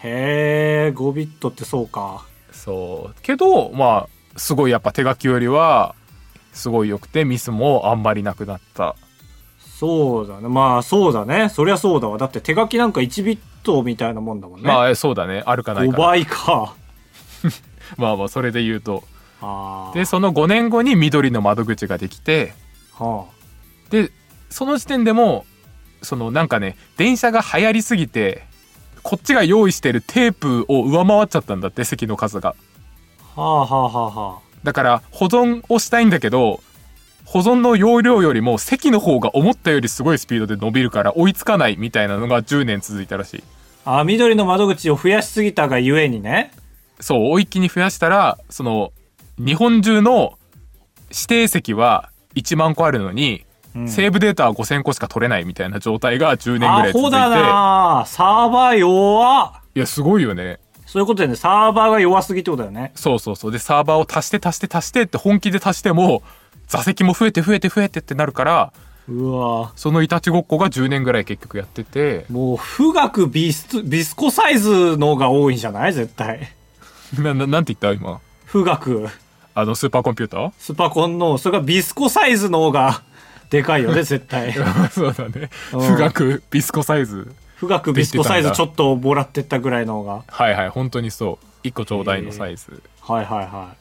[0.03, 2.25] へえ5ビットってそうか。
[2.51, 3.15] そう。
[3.21, 5.95] けどまあすごいやっぱ手書きよりは
[6.53, 8.95] すごい良くてミスもあんまりなくなった。
[9.59, 10.47] そうだね。
[10.47, 11.49] まあそうだね。
[11.49, 12.17] そりゃそうだわ。
[12.17, 15.43] だって手書きなんか1ビットみたいなもんだもんね、まあえそうだね。
[15.45, 15.97] あるかない5か。
[15.97, 16.75] な倍か。
[17.97, 19.03] まあまあそれで言うと。
[19.95, 22.53] でその5年後に緑の窓口ができて
[22.93, 23.25] は
[23.89, 24.11] で
[24.51, 25.45] その時点でも
[26.03, 28.43] そのなんかね電車が流行りすぎて
[29.01, 32.55] こっちが用意してるテープを上回っちゃったんだって席の数が
[33.35, 34.29] あ、はあはあはあ。
[34.33, 36.61] はだから保存をしたいんだけど
[37.25, 43.43] 保存の容量よりも席の方が思ったよりすごいスピードで伸びるから追いつかないみたいなのが10年続いたらしい。
[43.85, 46.51] ああ緑の窓口を増やしすぎたがゆえにね。
[46.99, 48.91] そう追い気に増やしたらその
[49.37, 50.37] 日本中の
[51.09, 53.87] 指定席は1万個あるのに、うん。
[53.87, 57.01] セーブデータは5000個しか取れないみたいな状態が10年ぐらアい続いて。
[57.01, 58.03] ホだな。
[58.05, 59.61] サーバー弱っ。
[59.73, 60.59] いやすごいよね
[60.91, 62.91] そういうことだよねサーバーが弱すぎってことだよね。
[62.95, 63.51] そうそうそう。
[63.53, 66.21] でサーバーを足して足して足してって本気で足しても
[66.67, 68.73] 座席も増えて増えて増えてってなるから
[69.07, 69.71] うわ。
[69.77, 72.25] そのいたちごっこが10年ぐらい結局やってて。
[72.29, 75.93] もう富岳ビスビスコサイズのが多いんじゃない？
[75.93, 76.51] 絶対。
[77.17, 78.19] なななんて言った今？
[78.51, 79.07] 富岳
[79.55, 80.51] あのスーパーコンピューター？
[80.59, 83.01] スパコンのそれがビスコサイズの方が
[83.49, 84.53] でかいよね絶対。
[84.91, 85.49] そうだね。
[85.73, 85.87] うん。
[85.87, 90.23] 富岳ビスコサイズ富岳ビスコサイズちょっともらってったぐらいの方が。
[90.27, 91.67] はいはい本当にそう。
[91.67, 93.77] 1個ちょうだいのサイズ、はいはいはい。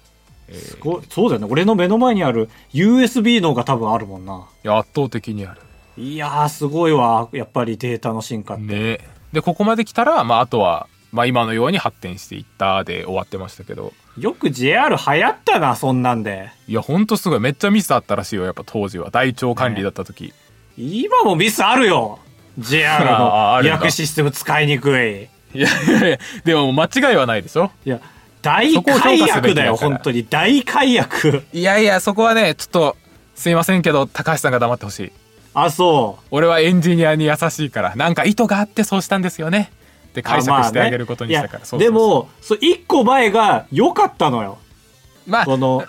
[0.48, 1.48] えーすごいそうだよね。
[1.50, 4.46] 俺の目の前にある USB の方が多分あるもんな。
[4.62, 5.60] いや圧倒的にある。
[5.96, 7.30] いやーすごいわ。
[7.32, 8.98] やっぱりデータの進化って、ね。
[9.32, 13.94] でここまで来たら、まあ、あとは、まあ、今のように発展していったで終わってましたけど。
[14.18, 16.50] よく JR 流行ったなそんなんで。
[16.68, 17.40] いやほんとすごい。
[17.40, 19.10] めっちゃミスあったらしいよやっぱ当時は。
[19.10, 20.34] 台帳管理だった時、
[20.76, 22.18] 今もミスあるよ
[22.58, 25.28] JR ああ予約システム使いにくい。
[25.52, 27.70] いやいやいやでも間違いはないでしょ？
[27.84, 28.00] いや
[28.42, 30.24] 大解約だよ本当に。
[30.24, 31.42] 大解約。
[31.52, 32.96] いやいやそこはねちょっと
[33.34, 35.12] すいませんけど高橋さんが黙ってほしい。
[35.54, 36.24] あそう。
[36.30, 39.70] 俺はエンジニアに優しいからなんか意図があってそうしたんですよね。
[40.10, 44.58] って解釈してあげることにしたから、でもそう一個前が良かったのよ。
[45.26, 45.84] まあこの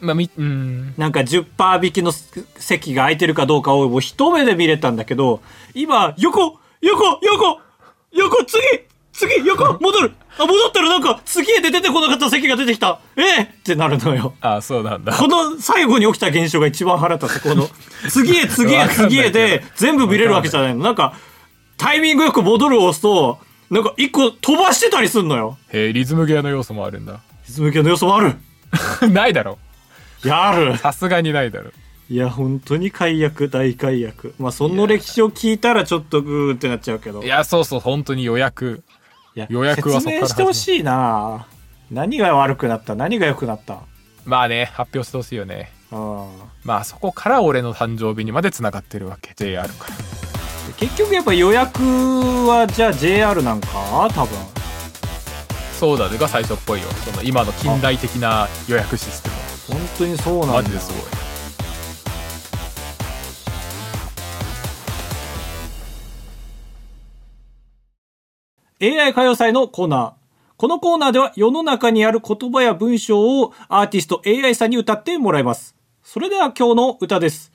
[0.00, 5.40] まあみうんなんか10%引きの席が空いてるかどうかをもう一目で見れたんだけど
[5.74, 7.60] 今横横横
[8.12, 8.60] 横次
[9.12, 17.42] 次横戻るあ戻ったらなんか次へで出てこなかった席が出てきたええってなるのよあそうなんだこの最後に起きた現象が一番腹立つ。
[17.42, 17.68] この、
[18.10, 20.82] 次へ次へ次へで全部見れるわけじゃないの。
[20.82, 21.14] なんか、
[21.76, 23.38] タイミングよく戻るを押すと、
[23.70, 25.58] なんか一個飛ばしてたりすんのよ。
[25.72, 28.34] へえリズムゲーの要素もあるんだリズム系の要素もある。
[29.08, 29.63] ないだろい
[30.28, 30.76] や、ある。
[30.78, 31.70] さすがにないだろ
[32.10, 34.34] いや、本当に解約、大解約。
[34.38, 37.22] まあ、その歴史を聞いたらちょっとグーってなっちゃうけど。
[37.22, 38.82] いやそうそう本当に予約
[39.48, 41.46] 予約はそっから説明してほしいな
[41.90, 43.80] 何が悪くなった何が良くなった
[44.24, 46.26] まあね発表してほしいよねうん。
[46.62, 49.94] まあそこから俺の誕生日にまでつながってるわけ JR から
[50.76, 51.80] 結局やっぱ予約
[52.46, 54.08] はじゃあ JR なんか？
[54.14, 54.28] 多分。
[55.78, 59.34] そうだねが最初っぽいよその今の近代的な予約システム
[59.68, 60.52] 本当にそうなんだ。
[60.54, 61.02] マジですごい
[69.00, 70.12] AI 歌謡祭のコーナー。
[70.56, 75.74] このコーナーでは世の中にある言葉や文章をアーティスト AI さんに歌ってもらいます。
[76.02, 77.52] それでは今日の歌です。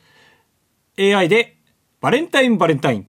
[0.98, 1.58] AI で
[2.02, 3.09] バレンタインバレンタイン。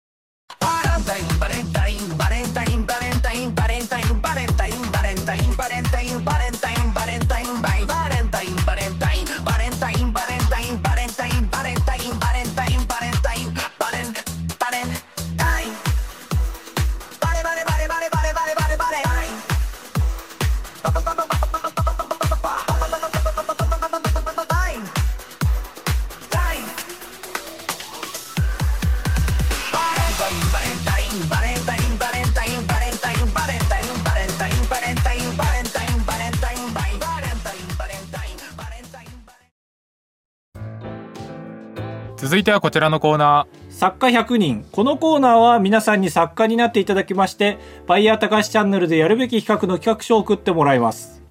[42.31, 44.65] 続いてはこちらのコーナ作家100人。
[44.71, 51.25] このコーナーは皆さんに作家になっていただきまして、バイヤー高橋チャンネルでやるべき企画の企画書を送ってもらいます。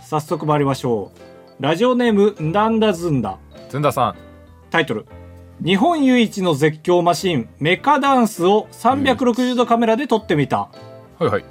[0.00, 1.12] 早速参りましょ
[1.60, 1.62] う。
[1.62, 3.36] ラジオネーム、んだんだずんだ。
[3.54, 4.14] ーずんださん
[4.70, 5.04] タイトル。
[5.62, 10.56] 日本唯一の絶叫マシン、メカダンスを360度カメラで撮ってみた。
[10.60, 10.70] は
[11.20, 11.44] いはい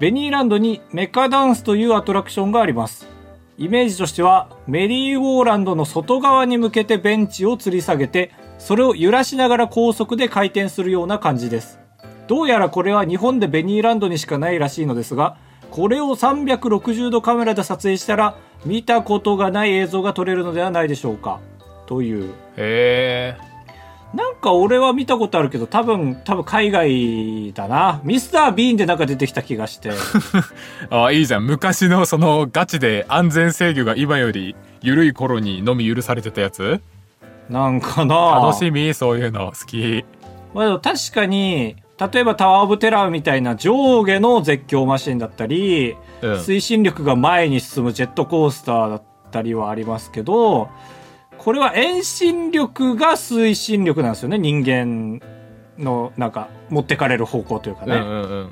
[0.00, 3.17] ベニーランドにメカダンスというアトラクションがあります。
[3.58, 11.80] イメージとしては、メリーゴーランドの外側に向けてベンチを吊り下げて、それを揺らしながら高速で回転するような感じです。
[12.28, 15.36] どうやらこれは日本でベニーランドにしかないらしいのですが、
[15.72, 21.40] これを360度カメラで撮影したら、見たことがない映像が撮れるのではないでしょうか。
[21.86, 22.30] という。
[22.56, 23.47] へえ
[24.14, 28.00] なんか俺は見たことあるけど、多分、多分海外だな。
[28.04, 29.90] ミスター・ビーンでなんか出てきた気がして。
[30.88, 31.46] あいいじゃん。
[31.46, 36.80] 昔のそのガチで安全制御が今より緩い頃にのみ許されてたやつ？
[37.50, 38.42] なんかな。
[38.46, 39.52] 楽しみそういうの。
[39.52, 40.04] 好き。
[40.54, 41.76] まあ確かに、
[42.12, 46.32] 例えばタワーオブテラーみたいな上下の絶叫マシンだったり、うん。
[46.36, 50.70] 推進力が前に進むジェットコースターだったりはありますけど、
[51.38, 55.20] これは遠心力が推進力なんですよね、人間
[55.78, 57.96] のなんか持ってかれる方向というかね。
[57.96, 58.50] うんうんうん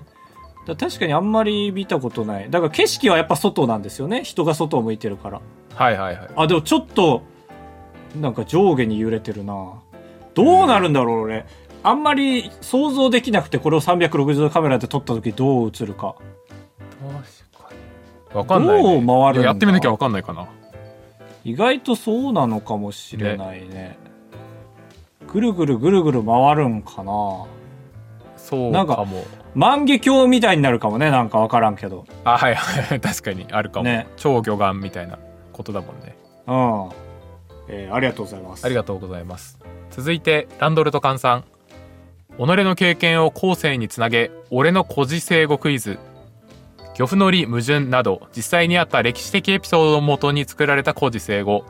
[0.66, 2.50] だから確かにあんまり見たことない。
[2.50, 4.24] だから景色はやっぱ外なんですよね。
[4.24, 5.40] 人が外を向いてるから。
[5.76, 7.22] はいはいはいあ、でもちょっと、
[8.20, 9.54] なんか上下に揺れてるな
[10.34, 11.46] どうなるんだろう、俺。
[11.84, 16.16] あんまり想像できなくて、これを360度カメラで撮った時どう映るか。
[17.00, 17.72] 確か
[18.32, 20.48] にわかんない、ね、どう回るやってみなきゃわかんないかな
[21.46, 23.96] 意外とそうなのかもしれないね。
[25.32, 27.46] ぐるぐるぐるぐる回るんかな。
[28.36, 29.06] そうなんか
[29.54, 32.04] 万華鏡みたいになるかもね、なんかわからんけど。
[32.24, 32.98] あはいはい。
[33.00, 34.08] 確かにあるかも、ね。
[34.16, 35.20] 超魚眼みたいな
[35.52, 36.16] ことだもんね。
[36.48, 36.88] うん。
[37.68, 38.64] えーありがとうございます。
[38.64, 39.60] ありがとうございます。
[39.92, 41.44] 続いてランドルトカンさん。
[42.38, 46.00] 己の経験を後世につなげ俺の孤児生語クイズ
[46.98, 51.64] 漁夫の利矛盾など実際にあった歴史的エピソードをもとに作られた孤児生語。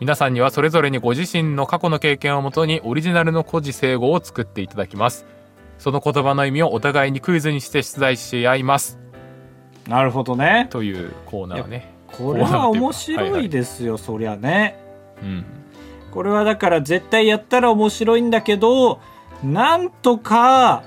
[0.00, 5.24] 皆さんにはそれぞれにご自身の過去の経験をもとにオリジナルの孤児生語を作っていただきます。
[5.78, 8.98] その言葉の意味をお互いにクイズにして出題し合います。
[9.88, 10.68] なるほどね。
[10.68, 11.94] というコーナーね。
[12.06, 14.78] これは面白いですよ、そりゃね。
[15.22, 15.44] うん。
[16.10, 19.00] これはだから絶対やったら面白いんだけど、
[19.42, 20.82] なんとか、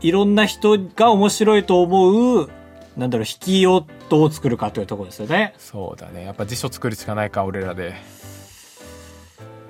[0.00, 2.50] いろんな人が面白いと思う、
[2.96, 5.54] なんだろう、引きをどう作るかというところですよね。
[5.58, 6.24] そうだね。
[6.24, 7.94] やっぱ辞書作るしかないか俺らで。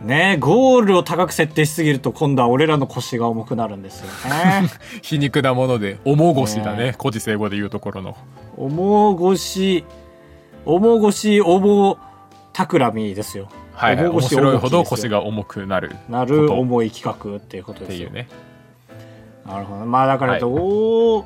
[0.02, 4.68] ねゴールを高く設定しすぎると今度は俺らの腰が重くなるんですよね。
[5.02, 6.84] 皮肉なもので重腰だね。
[6.84, 8.16] ね古事成語で言うところの。
[8.56, 9.84] 重腰、
[10.64, 11.98] 重腰、重
[12.52, 13.48] 企みですよ。
[13.72, 15.96] はい、はい、面白いほど腰が重くなる。
[16.08, 18.08] なる重い企画っていうことですよ。
[18.08, 18.24] っていう。
[18.24, 18.28] ね。
[19.46, 19.86] なるほど。
[19.86, 20.40] まあだからはい。
[20.40, 21.24] どう、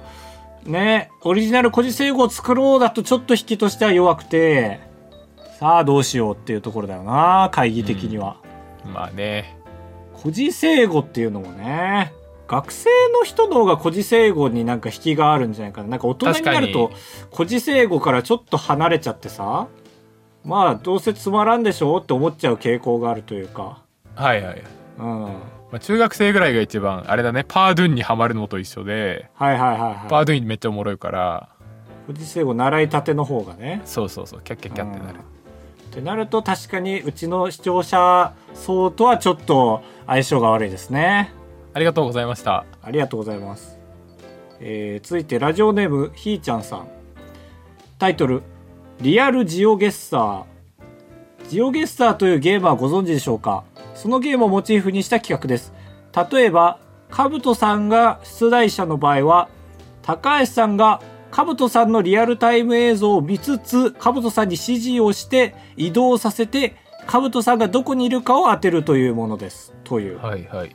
[0.65, 4.81] ね、オリジナル古事成語を作ろうだとちょっと引きとしては弱くて、
[5.59, 8.37] さあどうしようっていうところだよな、会議的には。
[8.93, 9.57] まあね
[10.21, 12.13] 古事成語っていうのもね、
[12.47, 15.89] 学生の人の方が古事成語になんか引きがあるんじゃないかな。
[15.89, 16.91] なんか大人になると
[17.35, 19.69] 古事成語からちょっと離れちゃってさ、
[20.45, 23.83] まあどうせつまらんでしょうって思っちゃう傾向があるというか。
[24.15, 24.63] はいはい、
[24.99, 25.37] うん。
[25.71, 27.45] はいまあ、中学生ぐらいが一番あれだね。
[27.47, 29.31] パードゥンにはまるのと一緒で。
[29.35, 30.11] はいはいはい。
[30.11, 31.49] パードゥンめっちゃおもろいから。
[32.07, 33.83] 古事成語習いたての方がね。
[33.85, 34.41] そうそうそう。
[34.43, 35.19] キャッキャッキャってなる。
[35.19, 41.33] ってなると確かにうちの視聴者層とはちょっと相性が悪いですね。
[41.75, 42.65] ありがとうございました。
[42.83, 43.79] ありがとうございます、
[44.61, 46.89] えー続いてラジオネームひーちゃんさん。
[47.99, 48.43] タイトル
[49.01, 50.45] 「リアルジオゲッサー」
[51.49, 53.65] ジオゲッサーというゲームはご存知でしょうか？
[54.01, 55.73] そのゲームをモチーフにした企画です
[56.31, 56.79] 例えば
[57.11, 59.49] カブトさんが出題者の場合は
[60.03, 66.75] 高橋さんがカブトさんのリアルタイム映像を見つつ、カブトさんに指示をして移動させて、
[67.07, 69.73] カブトさんがどこにいるかを当てるというものです。
[69.85, 70.19] という。
[70.19, 70.75] はいはい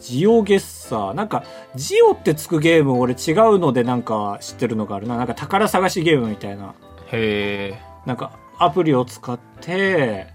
[0.00, 1.12] ジオゲッサー。
[1.14, 1.42] なんか、
[1.74, 5.16] ジオってつくゲーム俺違うのでなんか知ってるのがあるな。
[5.16, 6.74] なんか宝探しゲームみたいな。
[7.10, 10.28] へえなんかアプリを使って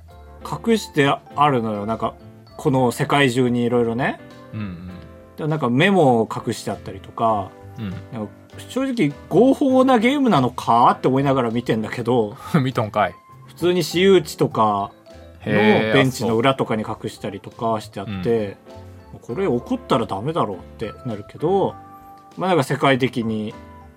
[0.44, 1.86] 隠してあるのよ。
[1.86, 2.16] なんか、
[2.58, 4.20] この世界中にいろいろね。
[4.54, 4.90] うん
[5.38, 8.34] でなんかメモを隠してあったりとか、うんなんか
[8.68, 13.16] 正直合法なゲームなのかって思いながら見てんだけど、う ん見とんかい
[13.48, 14.92] 普通に私有地とか
[15.46, 15.54] の
[15.94, 18.58] ベンチの裏とかに隠したりとかしてあって、
[19.22, 21.76] これ怒ったらダメだろうってなるけど、
[22.38, 23.54] まあなんか世界的に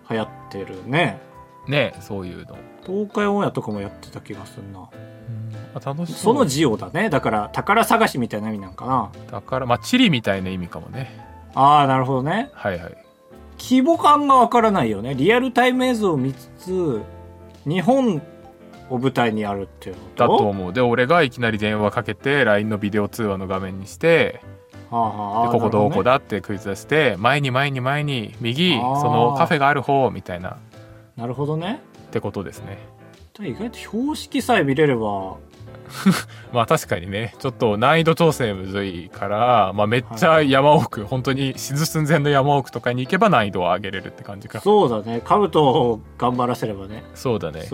[0.08, 1.20] 流行ってるね。
[1.68, 4.88] ねそういうの東海オンエアとかもやってた気がするな。
[5.74, 7.10] あ楽しそのジオだね。
[7.10, 9.10] だから宝探しみたいな意味なんかな。
[9.30, 11.10] だからまあ地理みたいな意味かもね。
[11.54, 12.50] ああなるほどね。
[12.52, 12.96] はいはい。
[13.58, 15.14] 規模感がわからないよね。
[15.14, 17.02] リアルタイム映像を見つつ
[17.66, 18.22] 日本
[18.90, 20.72] を舞台にあるっていうのだと思う。
[20.72, 24.40] で俺がいきなり電話かけて LINE のビデオ通話の画面にして
[24.90, 30.58] はあはあでここどこだだってクイズ出して前に前に前に右そのカフェがある方みたいな。
[31.16, 31.80] なるほどね。
[32.06, 32.78] ってことですね。
[33.40, 35.36] 意外と標識さえ見れれば
[36.52, 44.60] まあ確かにねちょっと難易度調整むずいから、まあ、めっちゃ山奥、本当に死ぬ寸前の山奥とかに行けば難易度を上げれるって感じか。
[44.60, 45.20] そうだね。
[45.24, 47.04] カブトを頑張らせればね。
[47.14, 47.68] そうだね。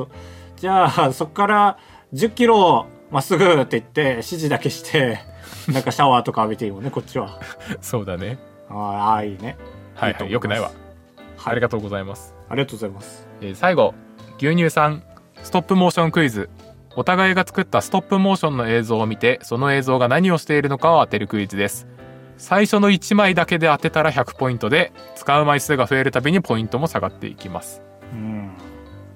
[0.57, 1.79] じゃあそこから
[2.15, 5.21] 1 0キロまっすぐって言って指示だけして
[5.73, 7.39] なんかシャワーとか浴びていいもんねこっちは。
[7.81, 8.39] そうだね。
[8.69, 9.57] ああいいね。
[9.95, 10.71] はいはいよくないわ、
[11.37, 11.53] はい。
[11.53, 13.27] ありがとうございます、ありがとうございます。
[13.41, 13.95] えー最後
[14.39, 15.03] 牛乳さん
[15.43, 16.49] ストップモーションクイズ
[17.01, 21.87] お互いが作ったストップモーションの映像を見てその映像が何をしているのかを当てるクイズです。
[22.37, 27.81] 最初の1枚だけで当てたら100ポイントで使う枚数が増えるたびにポイントも下がっていきます。
[28.13, 28.51] うん。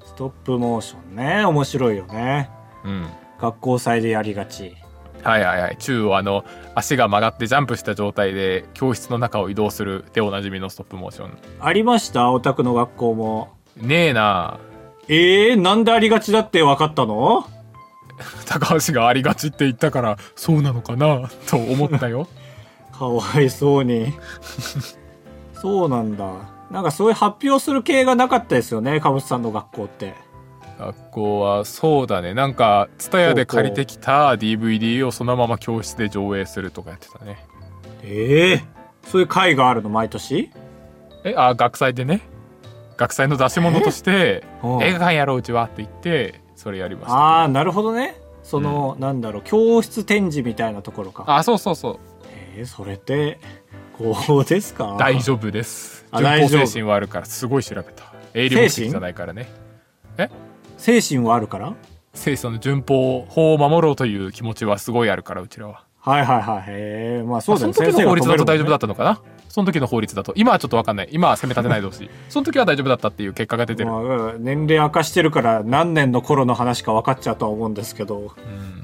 [0.02, 1.44] ストップモーションね。
[1.44, 2.48] 面白いよね。
[2.86, 3.06] うん。
[3.38, 4.74] 学校祭でやりがち。
[5.22, 5.76] はいはいはい。
[5.78, 6.42] 宙をあの
[6.74, 11.36] 足が曲がってジャンプした状態で教室の中を移動するでおなじみのストップモーション。
[11.60, 12.30] ありました？
[12.30, 13.52] オタクの学校も。
[13.76, 14.58] ねえな
[15.06, 17.46] えー、なんでありがちだって分かったの？
[18.46, 22.28] 高橋がありがちって言ったからそうなのかな と思ったよ。
[22.92, 24.12] かわいそうに。
[25.54, 26.26] そうなんだ。
[26.70, 30.14] なんかそういう発表する系がなかったですよねかぶさんの学校って。
[30.78, 32.34] 学校はそうだね。
[32.34, 37.44] なんか TSUTAYA で借りてきた DVD をそのまま教室で上映するとかやってたね。
[38.02, 38.64] ええ
[39.06, 40.50] そういう会があるの毎年？
[41.24, 42.20] えあ学祭でね。
[42.96, 44.82] 学祭の出し物としてうん。
[44.82, 47.14] 映画館やろううちはって言ってそれやりました。
[47.14, 48.16] ああなるほどね。
[48.42, 51.24] その、なんだろう教室展示みたいなところか。
[51.26, 51.98] あそうそうそう。
[52.56, 53.38] えー、それって
[53.98, 54.96] こうですか？
[54.98, 56.06] 大丈夫です。
[56.10, 56.66] あ順法大丈夫。
[56.66, 58.12] 精神はあるからすごい調べた。
[58.32, 59.48] 営利目的じゃないからね。
[60.78, 61.20] 精神？
[61.26, 61.74] はあるから？
[62.14, 65.84] 精神の順法法を守ろうという気持ちはすごいあるからうちらは。
[66.00, 66.64] はいはいはい。
[66.66, 69.20] へえまあそうだそのよね時の法律だと大丈夫だっったのかな？
[69.54, 70.32] その時の法律だと。
[70.34, 71.08] 今はちょっと分かんない。
[71.12, 72.10] 今は責め立てないでほしい。
[72.28, 78.18] その時は大丈夫だったっていう結果が出てる、まあうん年齢明かしてるから何年の頃の話か分かっちゃうとは思うんですけど。
[78.18, 78.82] うん。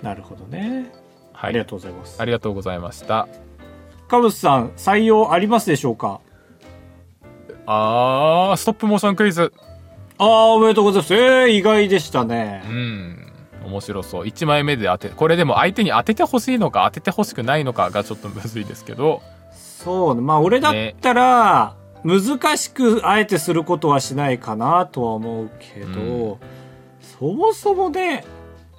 [0.00, 0.92] なるほどね、
[1.32, 1.50] はい。
[1.50, 2.22] ありがとうございます。
[2.22, 3.26] ありがとうございました。
[4.06, 6.20] カブスさん採用ありますでしょうか？
[7.66, 9.52] あーストップモーションクイズ。
[10.18, 11.14] ああおめでとうございます。
[11.16, 12.62] えー、意外でしたね。
[12.68, 13.32] うん。
[13.66, 14.26] 面白そう。
[14.26, 19.22] 1枚目で当てこれでも相手に当ててほしいのか当ててほしくないのかがちょっとむずいですけど
[19.84, 26.38] そうねまあ俺だったら、難しくあえてすることはしないかなとは思うけど、
[27.00, 28.24] そもそもね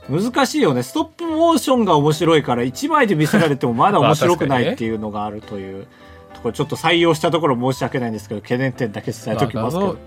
[0.09, 0.83] 難しいよね。
[0.83, 5.87] ストップモーションが面白いから1枚で見せられてもまだ面白くないっていうのがあるという
[6.33, 9.97] ところちょっと採用したところ申し訳ないんですけど懸念点だけ伝えときますけど、まあ画像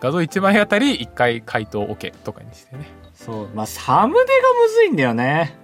[0.00, 3.48] 画像1枚あたり1回回答 OK とかにしてね、そう。
[3.54, 4.24] まあサムネが
[4.62, 5.56] むずいんだよね。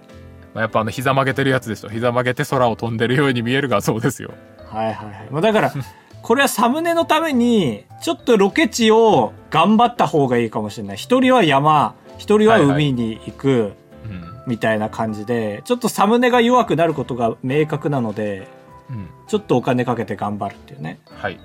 [0.53, 1.89] まあ、やっぱあの膝曲げてるやつでしょ。
[1.89, 4.33] 膝曲げて空を飛んでるように見える画像ですよ
[4.75, 5.27] はいはいはい。
[5.31, 5.73] まあ、だから、
[6.21, 10.97] これはサムネのために、ちょっとロケ地を頑張った方がいいかもしれない。
[10.97, 13.73] 一人は山、一人は海に行く、
[14.05, 14.23] うん。
[14.47, 18.47] みたいな感じで、ちょっとサムネが弱くなることが明確なので、
[18.89, 19.07] うん。
[19.27, 20.99] ちょっとお金かけて頑張るっていうね。
[21.15, 21.39] はい、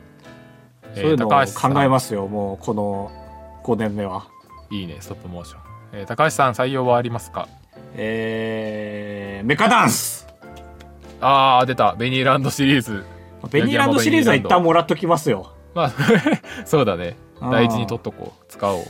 [0.95, 3.11] そういうのを考えますよ、もうこの
[3.65, 4.27] 5年目は。
[4.71, 5.61] いいねストップモーション、
[5.93, 7.49] えー高橋さん採用はありますか？
[7.97, 10.27] えー、メカダンス。
[11.23, 11.95] あー出た。
[11.95, 13.05] ベニーランドシリーズ
[13.49, 15.53] ベニーランドシリーズは一旦もらっときますよ。
[15.75, 15.93] まあ
[16.67, 17.17] そうだね。
[17.41, 18.45] 大事に取っとこう。
[18.49, 18.83] 使おう。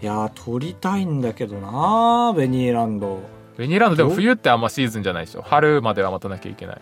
[0.00, 3.20] いやー、撮りたいんだけどなベニーランド。
[3.56, 5.42] ベニーランドでも冬ってあんまシーズンじゃないでしょ。
[5.42, 6.80] 春までは待たなきゃいけない。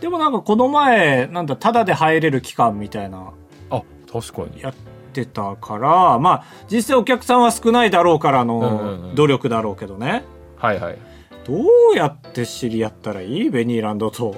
[0.00, 3.30] でもなんかこの前、なんだ、タダで入れる期間みたいな、
[3.70, 4.60] あ確かに。
[4.62, 4.74] やっ
[5.12, 9.02] てたから、まあ、実際お客さんは少ないだろうからうんうんうん。
[9.08, 10.22] の努力だろうけどね。
[10.56, 10.98] はいはい。
[11.46, 11.54] ど
[11.94, 13.50] うやって知り合ったらいい？
[13.50, 14.36] ベニーランドと。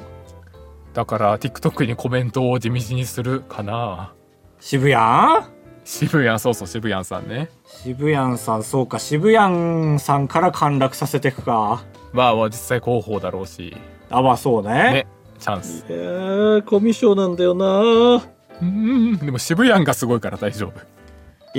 [0.92, 4.12] だから TikTok にコメントを地道にするかな。
[4.58, 5.44] 渋谷？
[5.84, 7.48] 渋谷そうそう渋谷さんね。
[7.64, 11.82] 渋谷さん、そうか、渋谷さんから陥落させていくか。
[12.12, 13.76] まあまあ実際広報だろうし。
[14.10, 14.72] あ、まあそうね。
[14.72, 15.06] ね
[15.38, 15.84] チャンス。
[15.88, 18.22] えー、コミュ障なんだよな。
[18.60, 20.80] うんでも渋谷がすごいから大丈夫。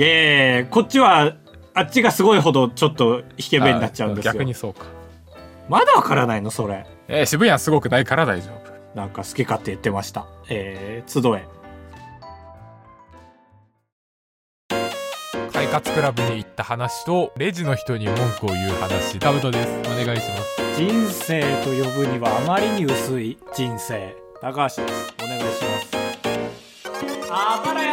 [0.00, 1.34] やいやこっちは、
[1.74, 4.32] あっちがすごいほどちょっとイケメンになっちゃうんですよ。
[4.34, 4.84] 逆にそうか。
[5.68, 6.86] まだわからないのそれ。
[7.08, 8.61] えー渋谷すごくないから大丈夫
[8.94, 10.26] なんか好き勝手言ってました。
[10.48, 11.46] えー、集え。
[15.52, 19.18] 解活クラブに行った話とレジの人に文句を言う話。
[19.18, 19.68] タブトです。
[19.90, 20.76] お願いします。
[20.76, 24.14] 人生と呼ぶにはあまりに薄い人生。
[24.40, 25.14] 高橋です。
[25.22, 25.96] お願いします。
[27.30, 27.92] あばらや。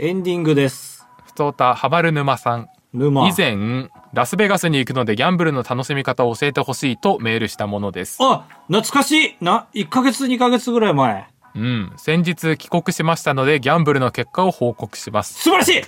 [0.00, 1.04] エンディングです。
[1.26, 2.68] ふつおたハバル沼さん。
[2.94, 3.28] 沼。
[3.28, 8.18] 以前ラスベガスに行くのでギャンブルの楽しみ方を教えてほしいとメールしたものです。
[8.20, 9.36] あ懐かしい。
[9.40, 11.28] な1ヶ月2ヶ月ぐらい前。
[11.54, 11.92] うん。
[11.96, 15.34] 先日帰国しましたのでギャンブルの結果を報告します。
[15.34, 15.84] 素晴らし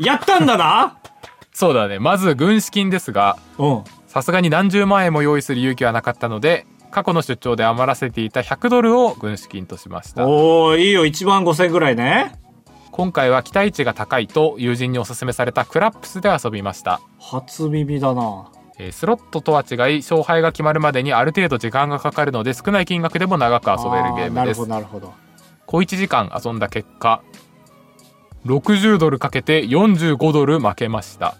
[0.00, 0.04] い。
[0.04, 0.96] やったんだな。
[1.52, 1.98] そうだね。
[1.98, 3.84] まず軍資金ですがうん。
[4.06, 10.26] さすがに何十万円も用意する勇気はなかったので過去の出張で余らせていた100ドルを軍資金としました。
[10.28, 11.06] おーいいよ。
[11.06, 12.41] 1万5000ぐらいね
[12.92, 18.52] 今回は期待値が高いと友人におすすめされたクラップスで遊びました、初耳だな。
[18.78, 24.34] えースロットとは違い勝敗が決まるまでにある程度時間がかかるので少ない金額でも長く遊べるゲームです。
[24.34, 25.14] あなるほどなるほど。
[25.64, 27.22] 小1時間遊んだ結果
[28.44, 31.36] 60ドルかけて45ドル負けました。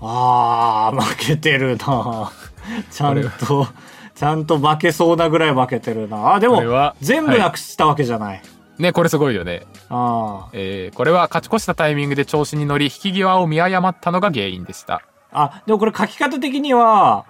[0.00, 2.32] あー負けてるな。
[2.90, 3.68] ちゃんと
[4.16, 6.34] ちゃんと負けそうなぐらい負けてるな。
[6.34, 8.42] あでも全部なくしたわけじゃない、
[8.78, 9.66] ねこれすごいよね。
[9.88, 15.02] あーえーこれは勝ち越したタイミングで調子に乗り引き際を見誤ったのが原因でした。
[15.32, 17.26] あでもこれ書き方的には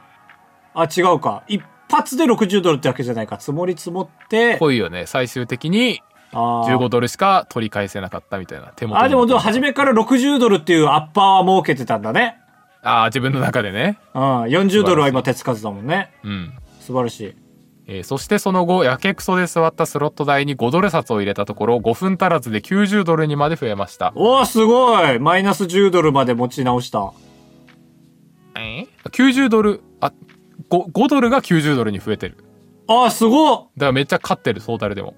[0.75, 1.43] あ違うか。
[1.49, 3.41] 一発で60ドルってわけじゃないか。
[3.41, 4.57] 積もり積もって。
[4.59, 5.07] 濃いよね。
[5.07, 9.05] 最終的にあー15ドルしか取り返せなかったみたいな手元に。
[9.07, 12.39] あでもでも初めから60ドルっていうアッパーは設けてたんだね。
[12.83, 13.99] あー自分の中でね。
[14.15, 14.23] うん。
[14.45, 16.13] 40ドルは今手つかずだもんね。
[16.23, 16.53] うん。
[16.81, 17.35] 素晴らしい
[17.91, 24.13] えーそしてその後やけくそで座ったスロット台に5ドル札を入れたところ5分足らずで90ドルにまで増えました。
[24.15, 25.19] おーすごい。
[25.19, 27.13] マイナス10ドルまで持ち直した。
[28.57, 28.87] え？
[29.05, 30.13] ー90ドルあ
[30.69, 32.37] 5, 5ドルが90ドルに増えてる。
[32.89, 33.59] あーすごっ。
[33.59, 35.15] だからめっちゃ勝ってるトータルでも。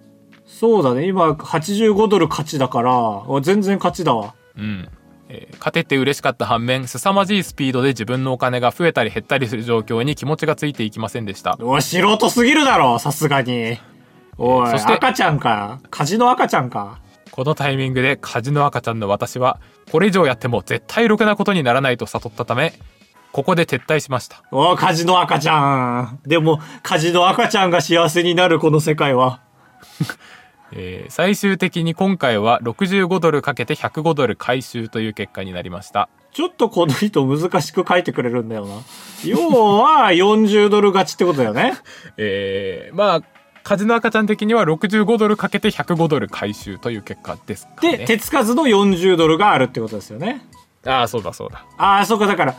[0.46, 1.06] そうだね。
[1.06, 4.34] 今85ドル勝ちだからあ全然勝ちだわ。
[4.56, 4.88] うん、
[5.32, 11.56] えー勝てて嬉しかった反面凄まじいスピードで自分のお金が増えたり減ったりする状況に気持ちがついていきませんでした。
[11.60, 13.78] おい素人すぎるだろさすがに。
[14.38, 16.98] おいそして赤ちゃんかカジの赤ちゃんか。
[17.30, 19.60] このタイミングでカジの赤ちゃんの私は
[19.92, 22.72] これ以上やっても絶対ろくなことにならないと悟ったため
[23.32, 24.42] ここで撤退しました。
[24.50, 25.56] おいカジの赤ちゃ
[26.00, 26.20] ん。
[26.26, 29.40] でもカジの赤ちゃんが幸せになるこの世界は
[30.72, 36.08] えー最終的に今回は65ドルかけて105ドル回収という結果になりました。
[36.32, 38.74] ちょっとこの人難しく書いてくれるんだよな。
[39.24, 41.74] 要は40ドル勝ちってことだよね。
[42.16, 43.22] えーまあ
[43.62, 47.98] カジの赤ちゃん的には65ドルかけて105ドル回収という結果ですかね。
[47.98, 50.46] で手つかずの40ドルがあるってことですよね。
[50.86, 51.64] ああそうだそうだ。
[51.76, 52.54] ああそうかだから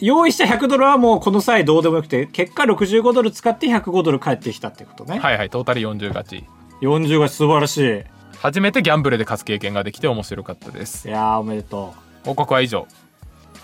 [0.00, 6.44] 用意した100ドルはもうこの際どうでもよくて結果65ドル使って105ドル返ってきたってことね、はいはいトータル40勝ち
[6.82, 8.00] 40が素晴らしい。
[8.00, 8.02] い
[8.38, 11.08] 初めてギャンブルで勝つ経験ができて面白かったです。
[11.08, 12.88] やーおめでと報告は以上。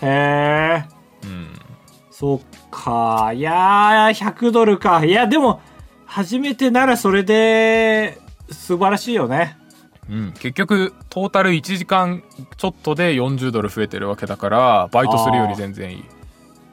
[0.01, 0.83] うへえ
[1.23, 1.47] うん。
[2.09, 2.39] そっ
[2.71, 3.33] か。
[3.35, 5.03] いやー100ドルか。
[5.03, 5.59] いやでも
[6.05, 8.17] 初めてならそれで
[8.49, 9.57] 素晴らしいよね。
[10.09, 12.23] うん、結局トータル1時間
[12.57, 16.03] ちょっとで40ドル増えてるわけだからバイトするより全然いい。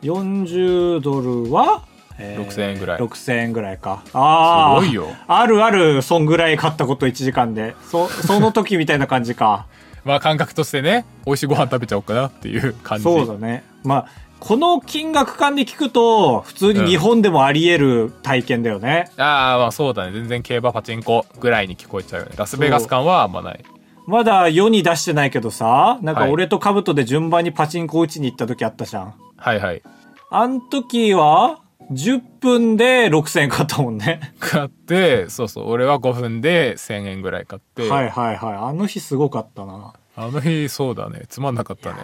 [0.02, 1.86] 40ドルは、
[2.18, 2.98] えー6000円ぐらい。
[2.98, 4.02] 6000円ぐらいか。
[4.12, 5.08] ああすごいよ。
[5.28, 7.74] あるあるそんぐらい買ったこと1時間で。
[7.90, 9.66] そその時みたいな感じか。
[10.04, 13.04] まあ感覚としてね美味しいご飯食べちゃおうかなっていう感じ。
[13.04, 13.64] そうだね。
[13.82, 14.06] まあ
[14.38, 20.12] この金額感で聞くと普通に日本でもあり得る体験だよね、ああまあそうだね。
[20.12, 22.34] 全然競馬パチンコぐらいに聞こえちゃうよね。
[22.36, 23.64] ラスベガス感はあんまない。
[24.06, 26.30] まだ世に出してないけどさなんかはい。
[26.30, 29.14] 俺とカブトで順番にパチンコ打ちに行った時あったじゃん。
[29.36, 29.82] はいはい。
[30.30, 31.60] あん時は
[31.90, 34.32] 10分で6000円買ったもんね。
[34.40, 35.70] 買ってそうそう。
[35.70, 38.54] 俺は5分で1000円ぐらい買って、はいはいはい。
[38.54, 39.94] あの日すごかったな。
[40.16, 41.22] あの日そうだね。
[41.28, 41.98] つまんなかったね。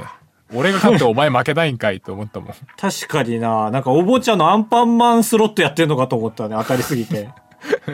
[0.54, 2.54] 俺が勝ってお前負けないんかいって思ったもん。
[2.76, 3.70] 確かにな。
[3.70, 6.56] なんかおもちゃのアンパンマンスロットやってんのかと思ったね。
[6.58, 7.30] 当たりすぎて。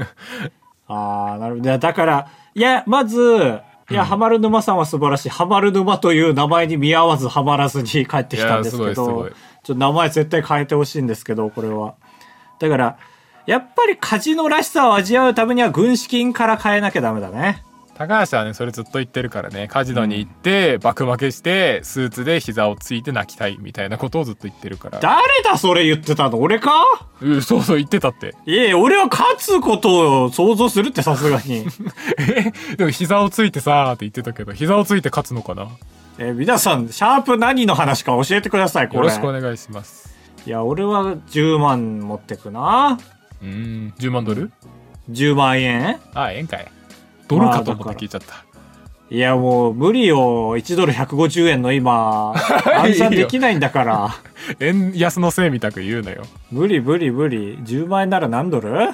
[0.89, 1.79] ああなるほど。
[1.79, 3.61] だからいやまず
[3.91, 5.29] いや、ハマる沼さんは素晴らしい。
[5.31, 9.31] ハマる沼という名前に見合わずハマらずに帰ってきたんですけど、ちょっ
[9.63, 11.95] と名前絶対変えてほしいんですけど、これは。
[12.59, 12.99] だから、
[13.47, 17.63] やっぱりカジノらしさを味わうためには軍資金から変えなきゃダメだね。
[17.99, 25.01] 高橋はねそれずっと言ってるからねカジノに行って爆負けしてスーツで膝をついて泣きたいみたいなことをずっと言ってるから。
[25.01, 26.39] 誰だそれ言ってたの？
[26.39, 26.85] 俺か？
[27.21, 28.37] うんそうそう言ってたって。
[28.47, 31.67] いやいや、俺は勝つことを想像するってさすがに。
[32.79, 35.63] でも膝をついてさーって言ってたけど膝をついて勝つのかな？
[35.63, 35.71] よ
[36.19, 39.09] えー皆さん、シャープ何の話か教えてください、これ。
[39.09, 40.15] ろしくお願いします。
[40.47, 42.99] いや、俺は10万持ってくな。
[43.43, 44.53] うーん10万ドル
[45.11, 45.99] ？10万円？
[46.15, 46.67] あええんかい
[47.29, 48.45] ドルかと思って聞いちゃった、
[49.11, 50.57] いやもう無理よ。
[50.57, 52.33] 1ドル150円の今、
[52.83, 54.11] 暗算できないんだから。
[54.61, 56.23] 円安のせいみたく言うなよ。
[56.51, 57.59] 無理無理無理。
[57.59, 58.91] 10万円なら何ドル？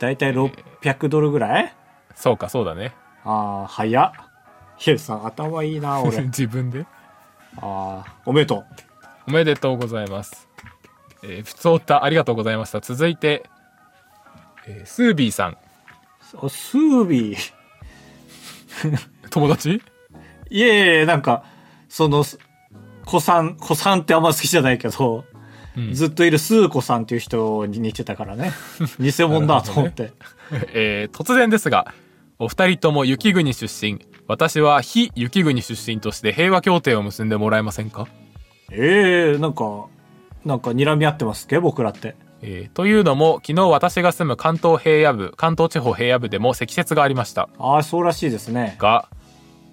[0.00, 1.74] だいたい600ドルぐらい？
[2.14, 2.92] そうか、そうだね。
[3.24, 4.12] ああ、早っ。
[4.86, 6.22] いやさ、頭いいな、 俺。
[6.24, 6.84] 自分で？
[7.58, 8.64] ああ、おめでと
[9.28, 10.48] おめでとうございます。
[11.22, 12.80] えー、ふつおたありがとうございました。
[12.80, 13.44] 続いて、
[14.66, 15.56] えースービーさん。
[16.42, 16.46] う。
[16.46, 17.52] あスービー。
[19.30, 19.82] 友達？
[20.50, 21.44] いやいやいや、なんか、
[21.88, 22.24] その、
[23.04, 25.24] 子さん、子さんってあんま好きじゃないけど、
[25.76, 28.52] うんずっといるスー子さんっていう人に似てたからね。
[29.00, 30.12] 偽物だと思って。
[30.72, 31.92] えー突然ですが、
[32.38, 38.06] お二人とも雪国出身、私は非雪国出身として平和協定を結んでもらえませんか？
[38.70, 39.86] ええなんか、
[40.44, 41.58] なんか睨み合ってますっけ？
[41.58, 42.14] 僕らって。
[42.46, 47.48] えーというのも、昨日私が住む関東平野部、関東地方平野部でも積雪がありました。
[47.58, 48.76] ああ、そうらしいですね。
[48.78, 49.08] が、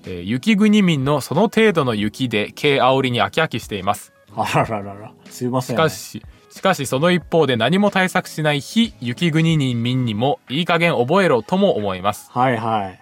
[0.06, 4.14] えー雪国民のその程度の雪で軽煽りに飽き飽きしています。
[4.38, 5.12] あらららら。
[5.30, 5.76] すいません。
[5.76, 12.32] しかし、しかしその一方で何も対策しない非雪国民にもいい加減覚えろとも思います。
[12.32, 13.00] はいはい。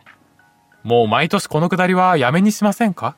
[0.84, 3.16] もう毎年このくだりはやめにしませんか？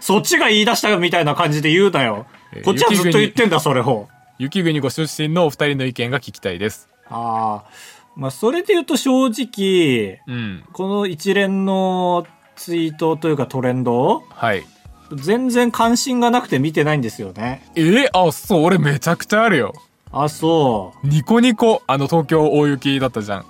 [0.00, 2.60] そっちが言い出したみたいな感じで言うなよえ。
[2.60, 4.08] ーこっちはずっと言ってんだ、それを。
[4.38, 6.88] 雪国ご出身のお二人の意見が聞きたいです。
[7.08, 7.70] ああ。
[8.16, 10.64] まあ、それで言うと正直、うん。
[10.72, 12.26] この一連の
[12.56, 14.64] ツイートというかトレンド、はい。
[15.12, 17.68] 全然関心がなくて見てないんですよね。
[17.74, 17.82] え？
[17.82, 19.74] ーあ、そう、俺めちゃくちゃあるよ。
[20.12, 21.06] あ、そう。
[21.06, 23.46] ニコニコ、あの東京大雪だったじゃん。